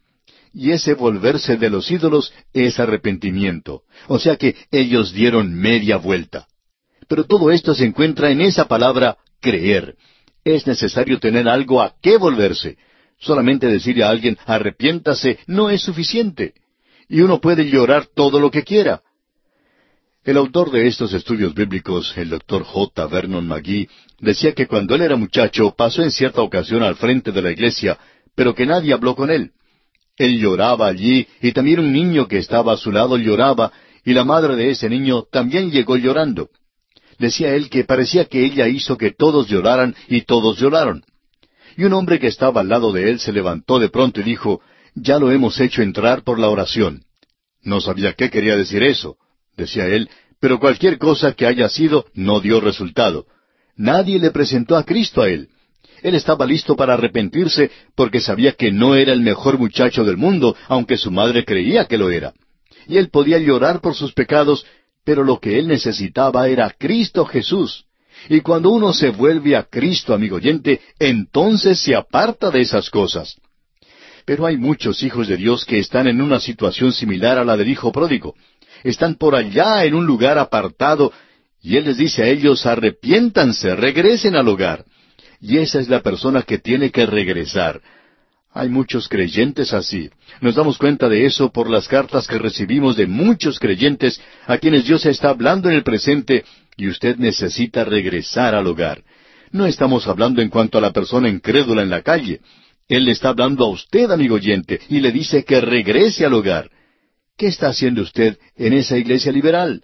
[0.53, 3.83] Y ese volverse de los ídolos es arrepentimiento.
[4.07, 6.47] O sea que ellos dieron media vuelta.
[7.07, 9.95] Pero todo esto se encuentra en esa palabra creer.
[10.43, 12.77] Es necesario tener algo a qué volverse.
[13.25, 16.53] Solamente decirle a alguien arrepiéntase no es suficiente.
[17.09, 19.01] Y uno puede llorar todo lo que quiera.
[20.23, 23.07] El autor de estos estudios bíblicos, el doctor J.
[23.07, 27.41] Vernon McGee, decía que cuando él era muchacho pasó en cierta ocasión al frente de
[27.41, 27.97] la iglesia,
[28.35, 29.53] pero que nadie habló con él.
[30.17, 33.71] Él lloraba allí y también un niño que estaba a su lado lloraba
[34.03, 36.49] y la madre de ese niño también llegó llorando.
[37.17, 41.03] Decía él que parecía que ella hizo que todos lloraran y todos lloraron.
[41.77, 44.61] Y un hombre que estaba al lado de él se levantó de pronto y dijo,
[44.93, 47.03] Ya lo hemos hecho entrar por la oración.
[47.61, 49.17] No sabía qué quería decir eso,
[49.57, 50.09] decía él,
[50.39, 53.25] pero cualquier cosa que haya sido no dio resultado.
[53.75, 55.49] Nadie le presentó a Cristo a él.
[56.01, 60.55] Él estaba listo para arrepentirse porque sabía que no era el mejor muchacho del mundo,
[60.67, 62.33] aunque su madre creía que lo era.
[62.87, 64.65] Y él podía llorar por sus pecados,
[65.03, 67.85] pero lo que él necesitaba era Cristo Jesús.
[68.29, 73.35] Y cuando uno se vuelve a Cristo, amigo oyente, entonces se aparta de esas cosas.
[74.25, 77.69] Pero hay muchos hijos de Dios que están en una situación similar a la del
[77.69, 78.35] hijo pródigo.
[78.83, 81.13] Están por allá en un lugar apartado,
[81.61, 84.85] y Él les dice a ellos, arrepiéntanse, regresen al hogar.
[85.39, 87.81] Y esa es la persona que tiene que regresar.
[88.51, 90.09] Hay muchos creyentes así.
[90.39, 94.85] Nos damos cuenta de eso por las cartas que recibimos de muchos creyentes a quienes
[94.85, 96.45] Dios está hablando en el presente
[96.77, 99.03] y usted necesita regresar al hogar.
[99.51, 102.41] No estamos hablando en cuanto a la persona incrédula en la calle.
[102.87, 106.69] Él le está hablando a usted, amigo oyente, y le dice que regrese al hogar.
[107.37, 109.81] ¿Qué está haciendo usted en esa iglesia liberal?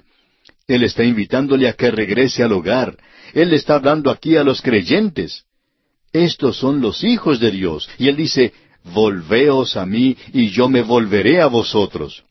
[0.67, 2.97] Él está invitándole a que regrese al hogar.
[3.33, 5.45] Él le está hablando aquí a los creyentes.
[6.13, 7.89] Estos son los hijos de Dios.
[7.97, 12.23] Y Él dice, Volveos a mí y yo me volveré a vosotros.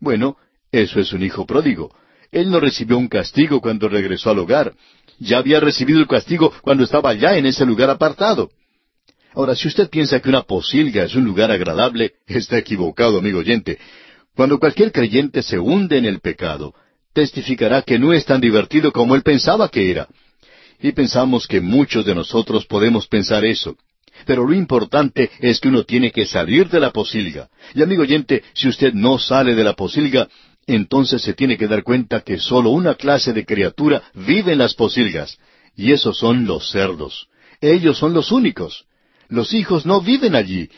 [0.00, 0.36] Bueno,
[0.70, 1.94] eso es un hijo pródigo.
[2.32, 4.72] Él no recibió un castigo cuando regresó al hogar.
[5.18, 8.50] Ya había recibido el castigo cuando estaba allá en ese lugar apartado.
[9.34, 13.78] Ahora, si usted piensa que una posilga es un lugar agradable, está equivocado, amigo oyente.
[14.34, 16.74] Cuando cualquier creyente se hunde en el pecado,
[17.12, 20.08] testificará que no es tan divertido como él pensaba que era.
[20.80, 23.76] Y pensamos que muchos de nosotros podemos pensar eso.
[24.26, 27.48] Pero lo importante es que uno tiene que salir de la posilga.
[27.74, 30.28] Y amigo oyente, si usted no sale de la posilga,
[30.66, 34.74] entonces se tiene que dar cuenta que solo una clase de criatura vive en las
[34.74, 35.38] posilgas,
[35.76, 37.28] y esos son los cerdos.
[37.60, 38.86] Ellos son los únicos.
[39.28, 40.68] Los hijos no viven allí,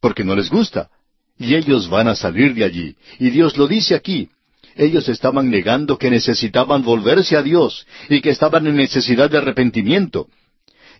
[0.00, 0.90] porque no les gusta.
[1.38, 2.96] Y ellos van a salir de allí.
[3.18, 4.28] Y Dios lo dice aquí.
[4.76, 10.28] Ellos estaban negando que necesitaban volverse a Dios y que estaban en necesidad de arrepentimiento.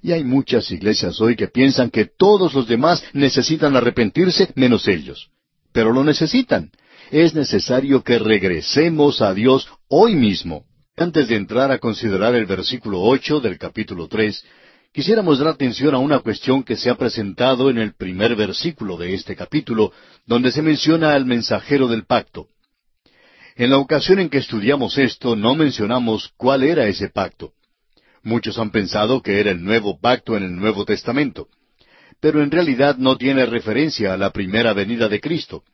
[0.02, 5.30] Y hay muchas iglesias hoy que piensan que todos los demás necesitan arrepentirse menos ellos.
[5.72, 6.70] Pero lo necesitan.
[7.10, 10.64] Es necesario que regresemos a Dios hoy mismo.
[10.96, 14.44] Antes de entrar a considerar el versículo ocho del capítulo tres,
[14.92, 19.14] quisiéramos dar atención a una cuestión que se ha presentado en el primer versículo de
[19.14, 19.92] este capítulo,
[20.24, 22.46] donde se menciona al mensajero del pacto.
[23.56, 27.54] En la ocasión en que estudiamos esto no mencionamos cuál era ese pacto.
[28.22, 31.48] Muchos han pensado que era el nuevo pacto en el Nuevo Testamento,
[32.20, 35.64] pero en realidad no tiene referencia a la primera venida de Cristo.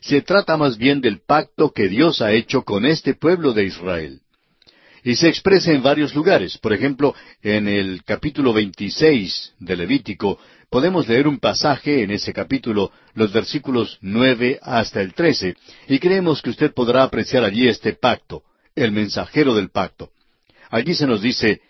[0.00, 4.20] Se trata más bien del pacto que Dios ha hecho con este pueblo de Israel.
[5.04, 6.58] Y se expresa en varios lugares.
[6.58, 10.38] Por ejemplo, en el capítulo 26 de Levítico
[10.70, 15.56] podemos leer un pasaje en ese capítulo, los versículos nueve hasta el trece,
[15.88, 18.44] y creemos que usted podrá apreciar allí este pacto,
[18.76, 20.10] el mensajero del pacto.
[20.70, 21.60] Allí se nos dice,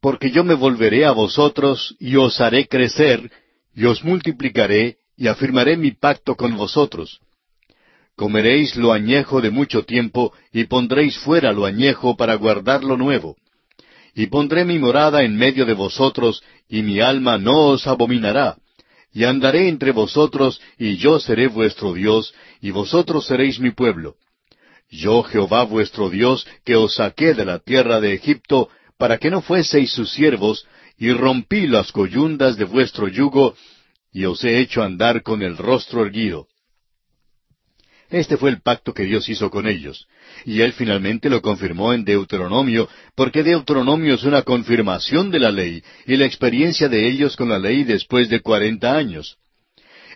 [0.00, 3.30] Porque yo me volveré a vosotros y os haré crecer,
[3.74, 7.20] y os multiplicaré, y afirmaré mi pacto con vosotros.
[8.20, 13.36] Comeréis lo añejo de mucho tiempo, y pondréis fuera lo añejo para guardar lo nuevo
[14.14, 18.56] y pondré mi morada en medio de vosotros, y mi alma no os abominará.
[19.14, 24.16] Y andaré entre vosotros, y yo seré vuestro Dios, y vosotros seréis mi pueblo.
[24.90, 28.68] Yo Jehová vuestro Dios, que os saqué de la tierra de Egipto,
[28.98, 30.66] para que no fueseis sus siervos,
[30.98, 33.54] y rompí las coyundas de vuestro yugo,
[34.12, 36.49] y os he hecho andar con el rostro erguido.
[38.10, 40.08] Este fue el pacto que Dios hizo con ellos.
[40.44, 45.82] Y él finalmente lo confirmó en Deuteronomio, porque Deuteronomio es una confirmación de la ley
[46.06, 49.36] y la experiencia de ellos con la ley después de cuarenta años.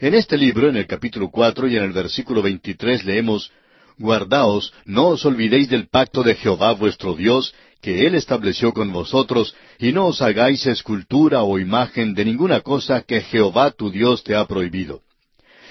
[0.00, 3.52] En este libro, en el capítulo cuatro y en el versículo veintitrés leemos
[3.96, 9.54] Guardaos, no os olvidéis del pacto de Jehová vuestro Dios, que él estableció con vosotros,
[9.78, 14.34] y no os hagáis escultura o imagen de ninguna cosa que Jehová tu Dios te
[14.34, 15.03] ha prohibido.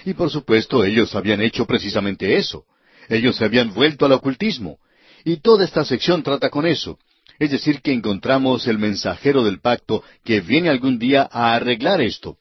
[0.05, 2.65] Y por supuesto ellos habían hecho precisamente eso.
[3.09, 4.77] Ellos se habían vuelto al ocultismo.
[5.23, 6.97] Y toda esta sección trata con eso.
[7.39, 12.37] Es decir, que encontramos el mensajero del pacto que viene algún día a arreglar esto.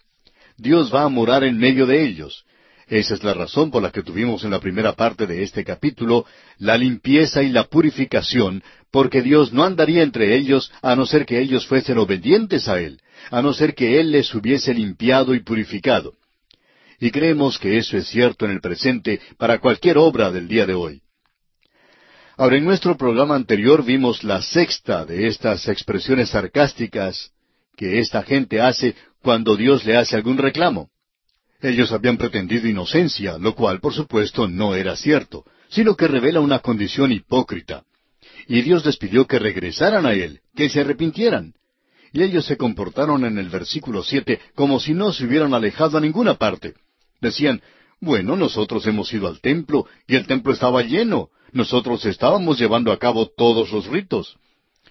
[0.56, 2.44] Dios va a morar en medio de ellos.
[2.88, 6.26] Esa es la razón por la que tuvimos en la primera parte de este capítulo
[6.58, 11.40] la limpieza y la purificación, porque Dios no andaría entre ellos a no ser que
[11.40, 13.00] ellos fuesen obedientes a Él,
[13.30, 16.12] a no ser que Él les hubiese limpiado y purificado.
[17.02, 20.74] Y creemos que eso es cierto en el presente para cualquier obra del día de
[20.74, 21.02] hoy.
[22.36, 27.32] Ahora, en nuestro programa anterior vimos la sexta de estas expresiones sarcásticas
[27.76, 30.90] que esta gente hace cuando Dios le hace algún reclamo.
[31.60, 36.60] Ellos habían pretendido inocencia, lo cual, por supuesto, no era cierto, sino que revela una
[36.60, 37.82] condición hipócrita.
[38.46, 41.54] Y Dios les pidió que regresaran a Él, que se arrepintieran.
[42.12, 46.00] Y ellos se comportaron en el versículo siete como si no se hubieran alejado a
[46.00, 46.74] ninguna parte.
[47.22, 47.62] Decían,
[48.00, 51.30] bueno, nosotros hemos ido al templo y el templo estaba lleno.
[51.52, 54.36] Nosotros estábamos llevando a cabo todos los ritos.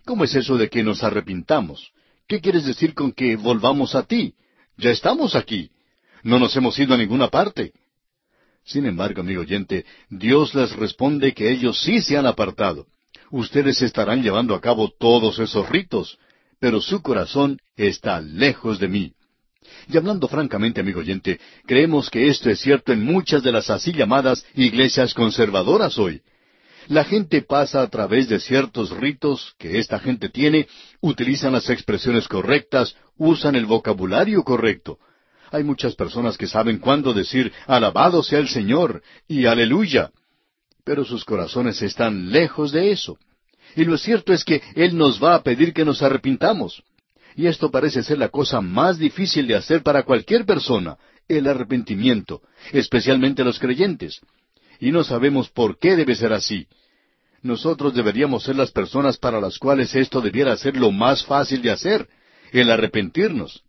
[0.06, 1.92] ¿Cómo es eso de que nos arrepintamos?
[2.28, 4.34] ¿Qué quieres decir con que volvamos a ti?
[4.78, 5.72] Ya estamos aquí.
[6.24, 7.74] No nos hemos ido a ninguna parte.
[8.64, 12.88] Sin embargo, amigo oyente, Dios les responde que ellos sí se han apartado.
[13.30, 16.18] Ustedes estarán llevando a cabo todos esos ritos,
[16.60, 19.14] pero su corazón está lejos de mí.
[19.90, 23.92] Y hablando francamente, amigo oyente, creemos que esto es cierto en muchas de las así
[23.92, 26.22] llamadas iglesias conservadoras hoy.
[26.88, 30.68] La gente pasa a través de ciertos ritos que esta gente tiene,
[31.00, 34.98] utilizan las expresiones correctas, usan el vocabulario correcto.
[35.52, 40.12] Hay muchas personas que saben cuándo decir alabado sea el Señor y aleluya,
[40.84, 43.18] pero sus corazones están lejos de eso.
[43.76, 46.84] Y lo cierto es que Él nos va a pedir que nos arrepintamos.
[47.36, 52.42] Y esto parece ser la cosa más difícil de hacer para cualquier persona, el arrepentimiento,
[52.72, 54.20] especialmente los creyentes.
[54.80, 56.68] Y no sabemos por qué debe ser así.
[57.42, 61.72] Nosotros deberíamos ser las personas para las cuales esto debiera ser lo más fácil de
[61.72, 62.08] hacer,
[62.52, 63.64] el arrepentirnos.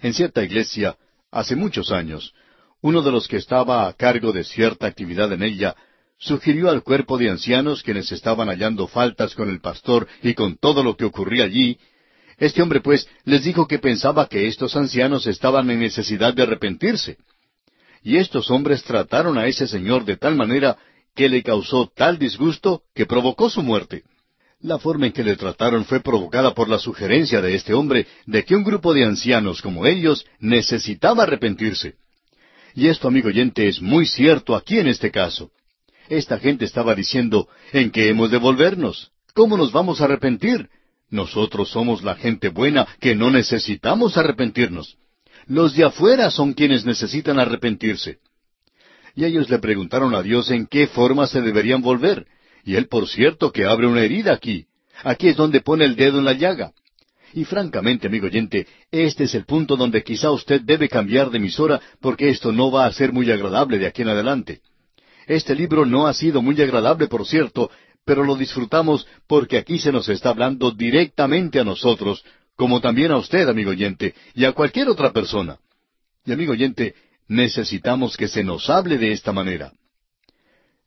[0.00, 0.96] En cierta iglesia,
[1.30, 2.34] hace muchos años,
[2.80, 5.74] uno de los que estaba a cargo de cierta actividad en ella
[6.18, 10.84] sugirió al cuerpo de ancianos quienes estaban hallando faltas con el pastor y con todo
[10.84, 11.78] lo que ocurría allí
[12.42, 17.18] este hombre, pues, les dijo que pensaba que estos ancianos estaban en necesidad de arrepentirse.
[18.02, 20.76] Y estos hombres trataron a ese señor de tal manera
[21.14, 24.02] que le causó tal disgusto que provocó su muerte.
[24.58, 28.44] La forma en que le trataron fue provocada por la sugerencia de este hombre de
[28.44, 31.94] que un grupo de ancianos como ellos necesitaba arrepentirse.
[32.74, 35.52] Y esto, amigo oyente, es muy cierto aquí en este caso.
[36.08, 39.12] Esta gente estaba diciendo, ¿en qué hemos de volvernos?
[39.32, 40.68] ¿Cómo nos vamos a arrepentir?
[41.12, 44.96] Nosotros somos la gente buena que no necesitamos arrepentirnos.
[45.46, 48.18] Los de afuera son quienes necesitan arrepentirse.
[49.14, 52.26] Y ellos le preguntaron a Dios en qué forma se deberían volver.
[52.64, 54.64] Y él, por cierto, que abre una herida aquí.
[55.04, 56.72] Aquí es donde pone el dedo en la llaga.
[57.34, 61.78] Y francamente, amigo oyente, este es el punto donde quizá usted debe cambiar de emisora
[62.00, 64.62] porque esto no va a ser muy agradable de aquí en adelante.
[65.26, 67.70] Este libro no ha sido muy agradable, por cierto,
[68.04, 72.24] pero lo disfrutamos porque aquí se nos está hablando directamente a nosotros,
[72.56, 75.58] como también a usted, amigo oyente, y a cualquier otra persona.
[76.24, 76.94] Y amigo oyente,
[77.28, 79.72] necesitamos que se nos hable de esta manera.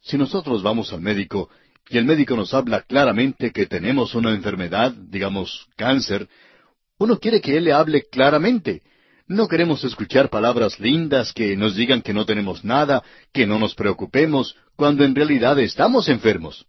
[0.02, 1.50] Si nosotros vamos al médico
[1.90, 6.28] y el médico nos habla claramente que tenemos una enfermedad, digamos cáncer,
[6.98, 8.82] uno quiere que él le hable claramente.
[9.28, 13.04] No queremos escuchar palabras lindas que nos digan que no tenemos nada,
[13.34, 16.66] que no nos preocupemos, cuando en realidad estamos enfermos.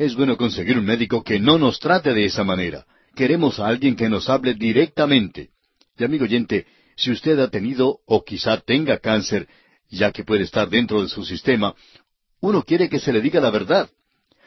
[0.00, 2.86] Es bueno conseguir un médico que no nos trate de esa manera.
[3.14, 5.50] Queremos a alguien que nos hable directamente.
[5.98, 6.64] Y amigo oyente,
[6.96, 9.46] si usted ha tenido o quizá tenga cáncer,
[9.90, 11.74] ya que puede estar dentro de su sistema,
[12.40, 13.90] uno quiere que se le diga la verdad.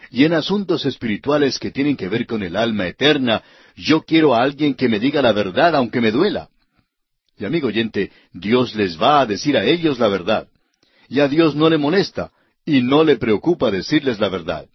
[0.09, 3.43] Y en asuntos espirituales que tienen que ver con el alma eterna,
[3.75, 6.49] yo quiero a alguien que me diga la verdad aunque me duela.
[7.37, 10.47] Y amigo oyente, Dios les va a decir a ellos la verdad.
[11.09, 12.31] Y a Dios no le molesta,
[12.65, 14.65] y no le preocupa decirles la verdad.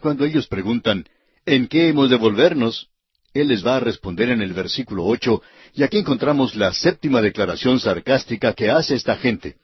[0.00, 1.06] Cuando ellos preguntan,
[1.44, 2.88] ¿en qué hemos de volvernos?
[3.34, 5.42] Él les va a responder en el versículo ocho,
[5.74, 9.56] y aquí encontramos la séptima declaración sarcástica que hace esta gente.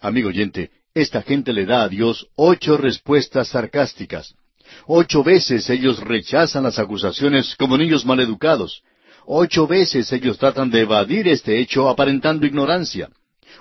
[0.00, 4.34] Amigo oyente, esta gente le da a Dios ocho respuestas sarcásticas.
[4.86, 8.82] Ocho veces ellos rechazan las acusaciones como niños maleducados.
[9.24, 13.08] Ocho veces ellos tratan de evadir este hecho aparentando ignorancia.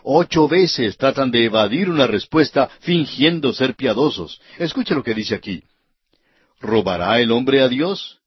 [0.04, 4.42] Ocho veces tratan de evadir una respuesta fingiendo ser piadosos.
[4.58, 5.64] Escuche lo que dice aquí.
[6.62, 8.20] ¿Robará el hombre a Dios?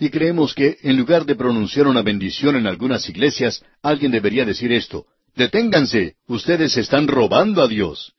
[0.00, 4.72] Y creemos que, en lugar de pronunciar una bendición en algunas iglesias, alguien debería decir
[4.72, 8.12] esto, Deténganse, ustedes están robando a Dios.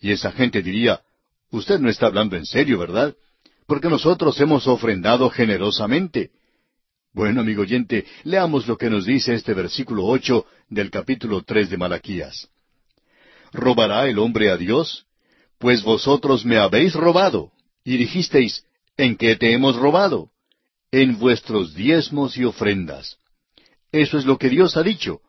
[0.00, 1.02] Y esa gente diría,
[1.50, 3.14] Usted no está hablando en serio, ¿verdad?
[3.66, 6.30] Porque nosotros hemos ofrendado generosamente.
[7.12, 11.76] Bueno, amigo oyente, leamos lo que nos dice este versículo ocho del capítulo tres de
[11.76, 12.48] Malaquías.
[13.52, 15.06] ¿Robará el hombre a Dios?
[15.58, 17.52] Pues vosotros me habéis robado.
[17.84, 18.65] Y dijisteis,
[18.96, 20.30] ¿En qué te hemos robado?
[20.90, 23.18] En vuestros diezmos y ofrendas.
[23.92, 25.20] Eso es lo que Dios ha dicho.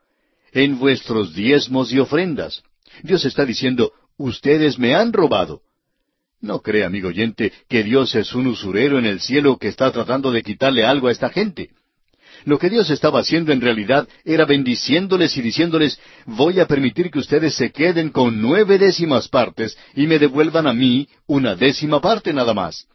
[0.54, 2.64] En vuestros diezmos y ofrendas.
[3.04, 5.62] Dios está diciendo, ustedes me han robado.
[6.40, 10.32] No cree, amigo oyente, que Dios es un usurero en el cielo que está tratando
[10.32, 11.72] de quitarle algo a esta gente.
[12.46, 17.20] Lo que Dios estaba haciendo en realidad era bendiciéndoles y diciéndoles, voy a permitir que
[17.20, 22.32] ustedes se queden con nueve décimas partes y me devuelvan a mí una décima parte
[22.32, 22.88] nada más.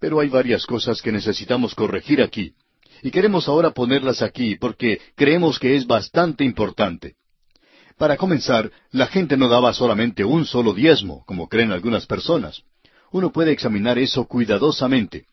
[0.00, 2.54] Pero hay varias cosas que necesitamos corregir aquí,
[3.02, 7.14] y queremos ahora ponerlas aquí porque creemos que es bastante importante.
[7.96, 12.62] Para comenzar, la gente no daba solamente un solo diezmo, como creen algunas personas.
[13.12, 15.26] Uno puede examinar eso cuidadosamente.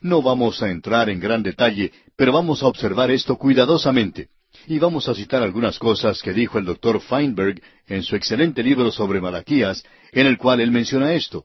[0.00, 4.28] No vamos a entrar en gran detalle, pero vamos a observar esto cuidadosamente.
[4.66, 8.90] Y vamos a citar algunas cosas que dijo el doctor Feinberg en su excelente libro
[8.90, 11.44] sobre Malaquías, en el cual él menciona esto.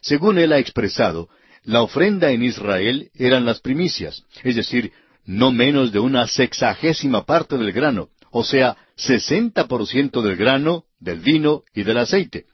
[0.00, 1.28] Según él ha expresado,
[1.64, 4.92] la ofrenda en Israel eran las primicias, es decir,
[5.24, 10.84] no menos de una sexagésima parte del grano, o sea, sesenta por ciento del grano,
[11.00, 12.44] del vino y del aceite.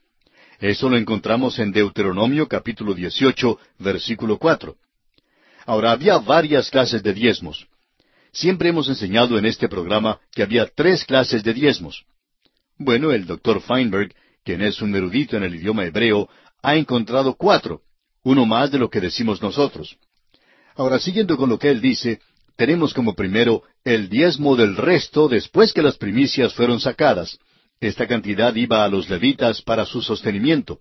[0.61, 4.77] Eso lo encontramos en Deuteronomio capítulo 18, versículo 4.
[5.67, 7.67] Ahora, había varias clases de diezmos.
[8.33, 12.05] Siempre hemos enseñado en este programa que había tres clases de diezmos.
[12.79, 16.29] Bueno, el doctor Feinberg, quien es un erudito en el idioma hebreo,
[16.63, 17.83] ha encontrado cuatro,
[18.23, 19.97] uno más de lo que decimos nosotros.
[20.77, 22.21] Ahora, siguiendo con lo que él dice,
[22.57, 27.39] tenemos como primero el diezmo del resto después que las primicias fueron sacadas.
[27.81, 30.81] Esta cantidad iba a los levitas para su sostenimiento.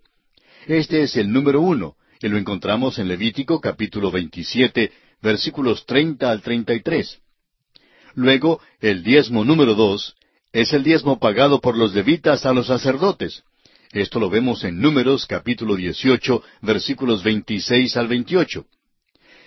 [0.67, 6.41] Este es el número uno, y lo encontramos en Levítico capítulo 27, versículos 30 al
[6.41, 7.19] 33.
[8.15, 10.15] Luego, el diezmo número dos
[10.51, 13.43] es el diezmo pagado por los levitas a los sacerdotes.
[13.91, 18.63] Esto lo vemos en Números capítulo 18, versículos 26 al 28.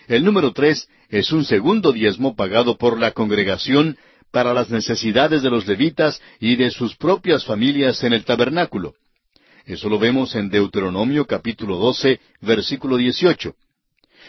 [0.08, 3.96] El número tres es un segundo diezmo pagado por la congregación
[4.32, 8.94] para las necesidades de los levitas y de sus propias familias en el tabernáculo.
[9.64, 13.54] Eso lo vemos en Deuteronomio capítulo 12, versículo 18.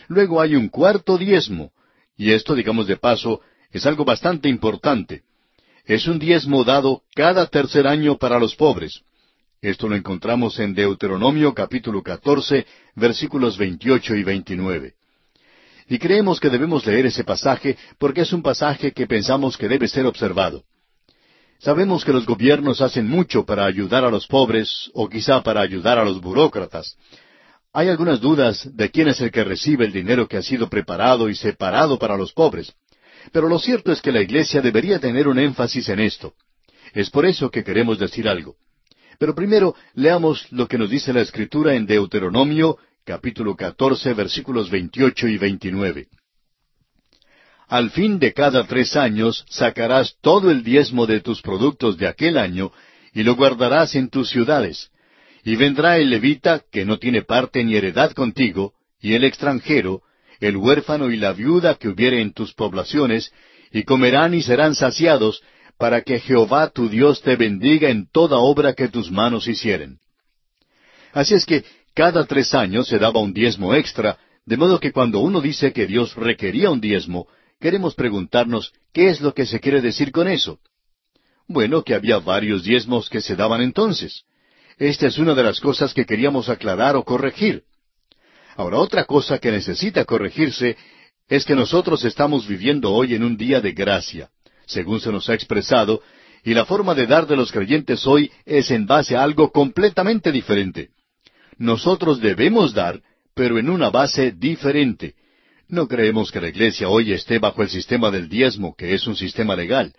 [0.09, 1.71] Luego hay un cuarto diezmo,
[2.15, 3.41] y esto, digamos de paso,
[3.71, 5.23] es algo bastante importante.
[5.85, 9.01] Es un diezmo dado cada tercer año para los pobres.
[9.63, 14.93] Esto lo encontramos en Deuteronomio capítulo 14, versículos 28 y 29.
[15.87, 19.87] Y creemos que debemos leer ese pasaje porque es un pasaje que pensamos que debe
[19.87, 20.65] ser observado.
[21.59, 25.97] Sabemos que los gobiernos hacen mucho para ayudar a los pobres o quizá para ayudar
[25.97, 26.97] a los burócratas.
[27.71, 31.29] Hay algunas dudas de quién es el que recibe el dinero que ha sido preparado
[31.29, 32.73] y separado para los pobres.
[33.31, 36.33] Pero lo cierto es que la Iglesia debería tener un énfasis en esto.
[36.93, 38.57] Es por eso que queremos decir algo.
[39.19, 45.27] Pero primero leamos lo que nos dice la Escritura en Deuteronomio capítulo 14, versículos 28
[45.27, 46.07] y 29.
[47.67, 52.37] Al fin de cada tres años sacarás todo el diezmo de tus productos de aquel
[52.37, 52.71] año
[53.13, 54.89] y lo guardarás en tus ciudades.
[55.43, 60.01] Y vendrá el levita, que no tiene parte ni heredad contigo, y el extranjero,
[60.39, 63.33] el huérfano y la viuda que hubiere en tus poblaciones,
[63.71, 65.41] y comerán y serán saciados,
[65.77, 69.99] para que Jehová tu Dios te bendiga en toda obra que tus manos hicieren.
[71.11, 71.63] Así es que
[71.93, 75.85] cada tres años se daba un diezmo extra, de modo que cuando uno dice que
[75.85, 77.27] Dios requería un diezmo,
[77.59, 80.59] queremos preguntarnos qué es lo que se quiere decir con eso.
[81.47, 84.23] Bueno, que había varios diezmos que se daban entonces.
[84.77, 87.63] Esta es una de las cosas que queríamos aclarar o corregir.
[88.55, 90.77] Ahora, otra cosa que necesita corregirse
[91.27, 94.29] es que nosotros estamos viviendo hoy en un día de gracia,
[94.65, 96.01] según se nos ha expresado,
[96.43, 100.31] y la forma de dar de los creyentes hoy es en base a algo completamente
[100.31, 100.89] diferente.
[101.57, 103.01] Nosotros debemos dar,
[103.33, 105.15] pero en una base diferente.
[105.67, 109.15] No creemos que la iglesia hoy esté bajo el sistema del diezmo, que es un
[109.15, 109.93] sistema legal.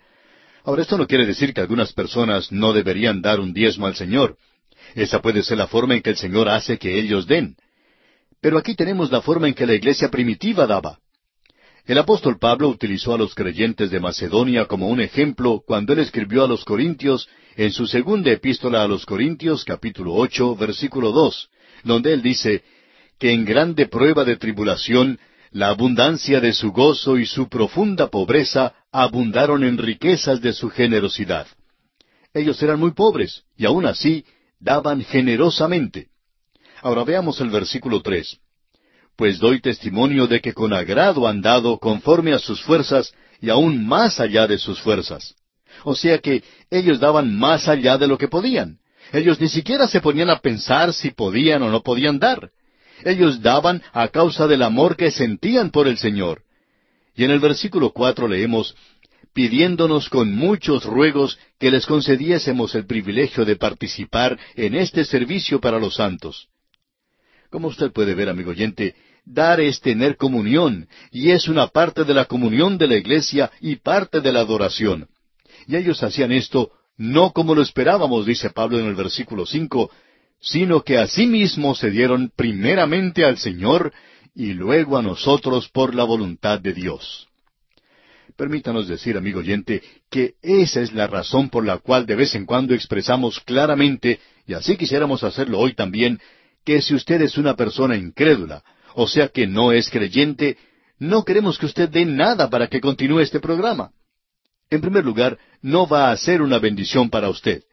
[0.63, 4.37] Ahora, esto no quiere decir que algunas personas no deberían dar un diezmo al Señor.
[4.93, 7.55] Esa puede ser la forma en que el Señor hace que ellos den.
[8.41, 10.99] Pero aquí tenemos la forma en que la iglesia primitiva daba.
[11.85, 16.43] El apóstol Pablo utilizó a los creyentes de Macedonia como un ejemplo cuando él escribió
[16.43, 21.49] a los Corintios en su segunda epístola a los Corintios capítulo ocho versículo dos,
[21.83, 22.63] donde él dice
[23.19, 25.19] que en grande prueba de tribulación
[25.51, 31.45] la abundancia de su gozo y su profunda pobreza abundaron en riquezas de su generosidad.
[32.33, 34.25] Ellos eran muy pobres y aun así
[34.59, 36.07] daban generosamente.
[36.81, 38.39] Ahora veamos el versículo tres.
[39.15, 43.85] Pues doy testimonio de que con agrado han dado conforme a sus fuerzas y aun
[43.85, 45.35] más allá de sus fuerzas.
[45.83, 48.79] O sea que ellos daban más allá de lo que podían.
[49.13, 52.51] Ellos ni siquiera se ponían a pensar si podían o no podían dar.
[53.03, 56.43] Ellos daban a causa del amor que sentían por el Señor.
[57.15, 58.75] Y en el versículo cuatro leemos,
[59.33, 65.79] pidiéndonos con muchos ruegos que les concediésemos el privilegio de participar en este servicio para
[65.79, 66.47] los santos.
[67.49, 68.95] Como usted puede ver, amigo oyente,
[69.25, 73.77] dar es tener comunión, y es una parte de la comunión de la iglesia y
[73.77, 75.07] parte de la adoración.
[75.67, 79.91] Y ellos hacían esto no como lo esperábamos, dice Pablo en el versículo cinco,
[80.39, 83.91] sino que asimismo se dieron primeramente al Señor
[84.33, 87.27] y luego a nosotros por la voluntad de Dios.
[88.35, 92.45] Permítanos decir, amigo oyente, que esa es la razón por la cual de vez en
[92.45, 96.19] cuando expresamos claramente, y así quisiéramos hacerlo hoy también,
[96.65, 98.63] que si usted es una persona incrédula,
[98.95, 100.57] o sea que no es creyente,
[100.97, 103.91] no queremos que usted dé nada para que continúe este programa.
[104.69, 107.63] En primer lugar, no va a ser una bendición para usted.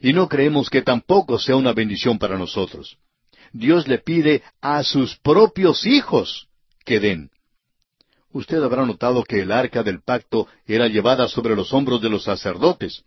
[0.00, 2.98] Y no creemos que tampoco sea una bendición para nosotros.
[3.52, 6.48] Dios le pide a sus propios hijos
[6.84, 7.30] que den.
[8.30, 12.24] Usted habrá notado que el arca del pacto era llevada sobre los hombros de los
[12.24, 13.04] sacerdotes.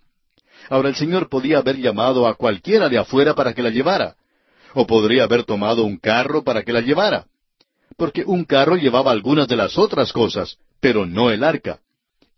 [0.68, 4.16] Ahora el Señor podía haber llamado a cualquiera de afuera para que la llevara,
[4.74, 7.28] o podría haber tomado un carro para que la llevara,
[7.98, 11.80] porque un carro llevaba algunas de las otras cosas, pero no el arca.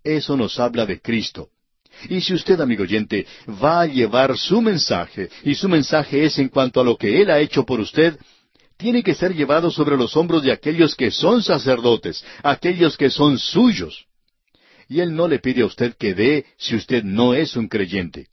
[0.03, 1.49] Eso nos habla de Cristo.
[2.09, 3.25] Y si usted, amigo oyente,
[3.63, 7.29] va a llevar su mensaje, y su mensaje es en cuanto a lo que Él
[7.29, 8.17] ha hecho por usted,
[8.77, 13.37] tiene que ser llevado sobre los hombros de aquellos que son sacerdotes, aquellos que son
[13.37, 14.05] suyos.
[14.89, 18.27] Y Él no le pide a usted que dé si usted no es un creyente.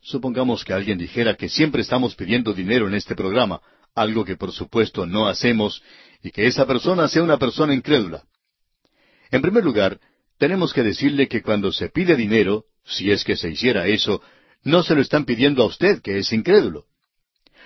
[0.00, 3.60] Supongamos que alguien dijera que siempre estamos pidiendo dinero en este programa,
[3.94, 5.82] algo que por supuesto no hacemos,
[6.24, 8.24] y que esa persona sea una persona incrédula.
[9.30, 10.00] En primer lugar,
[10.38, 14.22] tenemos que decirle que cuando se pide dinero, si es que se hiciera eso,
[14.62, 16.86] no se lo están pidiendo a usted, que es incrédulo.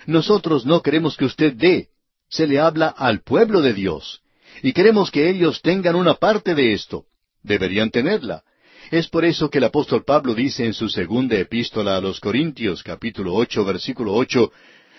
[0.06, 1.90] Nosotros no queremos que usted dé,
[2.28, 4.22] se le habla al pueblo de Dios,
[4.60, 7.04] y queremos que ellos tengan una parte de esto.
[7.44, 8.42] Deberían tenerla.
[8.90, 12.82] Es por eso que el apóstol Pablo dice en su segunda epístola a los Corintios,
[12.82, 14.50] capítulo ocho, versículo ocho,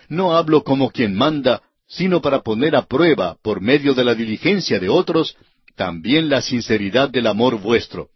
[0.07, 4.79] No hablo como quien manda, sino para poner a prueba, por medio de la diligencia
[4.79, 5.35] de otros,
[5.75, 8.09] también la sinceridad del amor vuestro.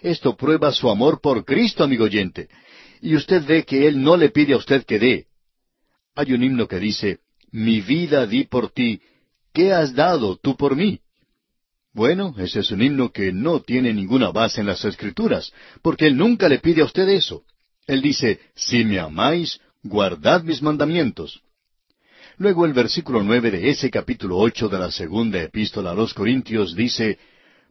[0.00, 2.48] Esto prueba su amor por Cristo, amigo oyente.
[3.02, 5.26] Y usted ve que Él no le pide a usted que dé.
[6.14, 7.18] Hay un himno que dice,
[7.50, 9.00] Mi vida di por ti,
[9.52, 11.00] ¿qué has dado tú por mí?
[11.92, 15.52] Bueno, ese es un himno que no tiene ninguna base en las Escrituras,
[15.82, 17.42] porque Él nunca le pide a usted eso.
[17.86, 21.40] Él dice, Si me amáis, guardad mis mandamientos.
[22.36, 26.74] Luego el versículo nueve de ese capítulo ocho de la segunda epístola a los Corintios
[26.74, 27.18] dice,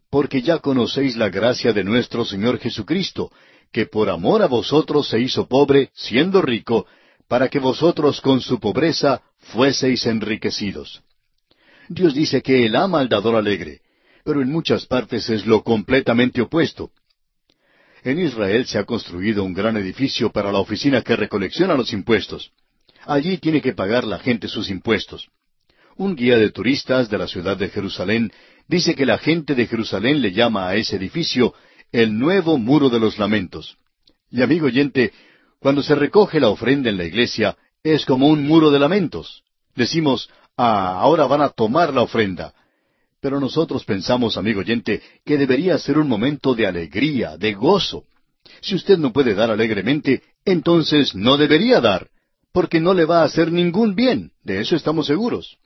[0.10, 3.32] porque ya conocéis la gracia de nuestro Señor Jesucristo,
[3.74, 6.88] que por amor a vosotros se hizo pobre, siendo rico,
[7.28, 11.02] para que vosotros con su pobreza fueseis enriquecidos.
[11.90, 13.82] Dios dice que Él ama al dador alegre,
[14.24, 16.92] pero en muchas partes es lo completamente opuesto.
[18.04, 22.52] En Israel se ha construido un gran edificio para la oficina que recolecciona los impuestos.
[23.06, 25.30] Allí tiene que pagar la gente sus impuestos.
[25.96, 28.32] Un guía de turistas de la ciudad de Jerusalén
[28.68, 31.54] dice que la gente de Jerusalén le llama a ese edificio
[31.92, 33.78] el nuevo muro de los lamentos.
[34.32, 35.14] Y amigo oyente,
[35.60, 39.44] cuando se recoge la ofrenda en la iglesia, es como un muro de lamentos.
[39.76, 42.54] Decimos, ah, ahora van a tomar la ofrenda.
[43.22, 48.06] Pero nosotros pensamos, amigo oyente, que debería ser un momento de alegría, de gozo.
[48.62, 52.10] Si usted no puede dar alegremente, entonces no debería dar,
[52.54, 55.58] porque no le va a hacer ningún bien, de eso estamos seguros.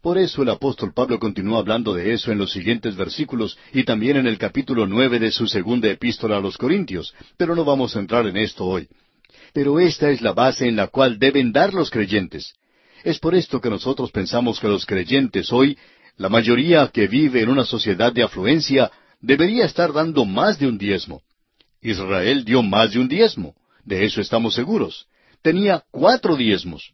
[0.00, 4.16] Por eso el apóstol Pablo continúa hablando de eso en los siguientes versículos y también
[4.16, 7.98] en el capítulo nueve de su segunda epístola a los Corintios, pero no vamos a
[7.98, 8.88] entrar en esto hoy.
[9.52, 12.54] Pero esta es la base en la cual deben dar los creyentes.
[13.02, 15.76] Es por esto que nosotros pensamos que los creyentes hoy,
[16.16, 18.90] la mayoría que vive en una sociedad de afluencia,
[19.20, 21.22] debería estar dando más de un diezmo.
[21.82, 23.54] Israel dio más de un diezmo,
[23.84, 25.06] de eso estamos seguros.
[25.42, 26.92] Tenía cuatro diezmos.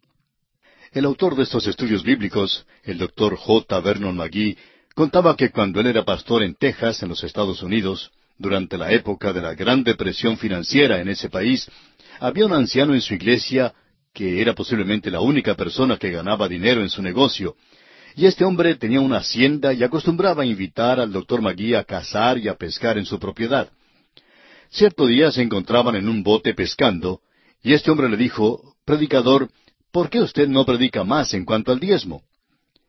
[0.93, 3.79] El autor de estos estudios bíblicos, el doctor J.
[3.81, 4.57] Vernon McGee,
[4.95, 9.33] contaba que cuando él era pastor en Texas, en los Estados Unidos, durante la época
[9.33, 11.69] de la gran depresión financiera en ese país,
[12.21, 13.73] había un anciano en su iglesia
[14.13, 17.57] que era posiblemente la única persona que ganaba dinero en su negocio,
[18.15, 22.37] y este hombre tenía una hacienda y acostumbraba a invitar al doctor Magui a cazar
[22.37, 23.69] y a pescar en su propiedad.
[24.69, 27.21] Cierto día se encontraban en un bote pescando,
[27.67, 29.49] y este hombre le dijo, Predicador,
[29.91, 32.23] ¿por qué usted no predica más en cuanto al diezmo?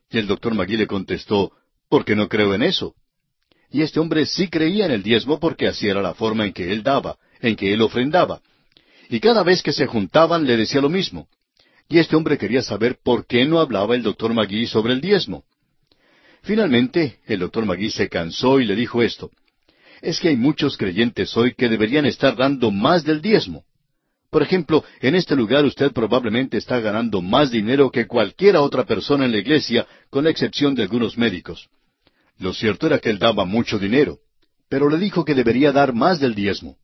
[0.08, 1.50] Y el doctor Magui le contestó,
[1.88, 2.94] porque no creo en eso.
[3.72, 6.70] Y este hombre sí creía en el diezmo porque así era la forma en que
[6.70, 8.40] él daba, en que él ofrendaba.
[9.10, 11.26] Y cada vez que se juntaban le decía lo mismo.
[11.88, 15.42] Y este hombre quería saber por qué no hablaba el doctor Magui sobre el diezmo.
[16.42, 19.32] Finalmente, el doctor Magui se cansó y le dijo esto.
[20.02, 23.64] Es que hay muchos creyentes hoy que deberían estar dando más del diezmo.
[24.30, 29.24] Por ejemplo, en este lugar usted probablemente está ganando más dinero que cualquiera otra persona
[29.24, 31.68] en la iglesia, con la excepción de algunos médicos.
[32.38, 34.18] Lo cierto era que él daba mucho dinero,
[34.68, 36.76] pero le dijo que debería dar más del diezmo.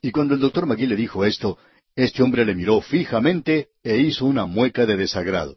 [0.00, 1.58] Y cuando el doctor Magui le dijo esto,
[1.94, 5.56] este hombre le miró fijamente e hizo una mueca de desagrado.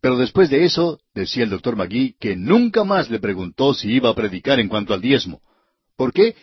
[0.00, 4.10] Pero después de eso, decía el doctor Magui, que nunca más le preguntó si iba
[4.10, 5.40] a predicar en cuanto al diezmo.
[5.96, 6.34] ¿Por qué?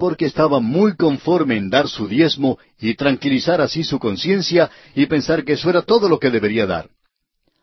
[0.00, 5.44] Porque estaba muy conforme en dar su diezmo y tranquilizar así su conciencia y pensar
[5.44, 6.88] que eso era todo lo que debería dar.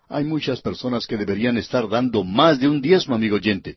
[0.07, 3.75] Hay muchas personas que deberían estar dando más de un diezmo, amigo oyente.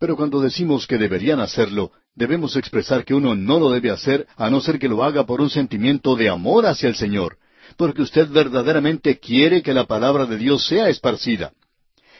[0.00, 4.50] Pero cuando decimos que deberían hacerlo, debemos expresar que uno no lo debe hacer a
[4.50, 7.38] no ser que lo haga por un sentimiento de amor hacia el Señor,
[7.76, 11.52] porque usted verdaderamente quiere que la palabra de Dios sea esparcida.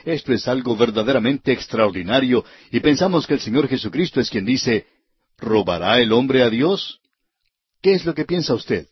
[0.05, 4.87] Esto es algo verdaderamente extraordinario y pensamos que el Señor Jesucristo es quien dice,
[5.43, 7.01] ¿robará el hombre a Dios?
[7.83, 8.89] ¿Qué es lo que piensa usted?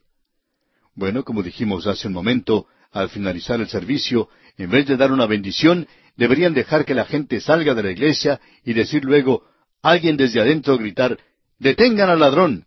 [0.94, 4.28] Bueno, como dijimos hace un momento, al finalizar el servicio,
[4.58, 5.86] en vez de dar una bendición,
[6.16, 9.44] deberían dejar que la gente salga de la iglesia y decir luego,
[9.80, 11.18] alguien desde adentro gritar,
[11.58, 12.66] detengan al ladrón.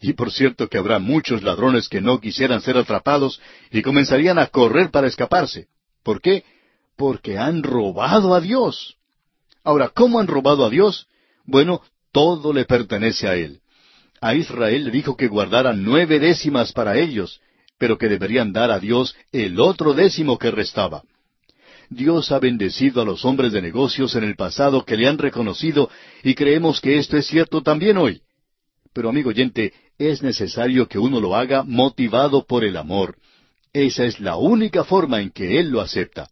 [0.00, 3.40] Y por cierto que habrá muchos ladrones que no quisieran ser atrapados
[3.70, 5.68] y comenzarían a correr para escaparse.
[6.02, 6.44] ¿Por qué?
[6.94, 8.98] Porque han robado a Dios.
[9.62, 11.08] Ahora, ¿cómo han robado a Dios?
[11.46, 11.80] Bueno,
[12.14, 13.60] todo le pertenece a Él.
[14.20, 17.40] A Israel le dijo que guardaran nueve décimas para ellos,
[17.76, 21.02] pero que deberían dar a Dios el otro décimo que restaba.
[21.90, 25.90] Dios ha bendecido a los hombres de negocios en el pasado que le han reconocido
[26.22, 28.22] y creemos que esto es cierto también hoy.
[28.92, 33.16] Pero amigo oyente, es necesario que uno lo haga motivado por el amor.
[33.72, 36.28] Esa es la única forma en que Él lo acepta.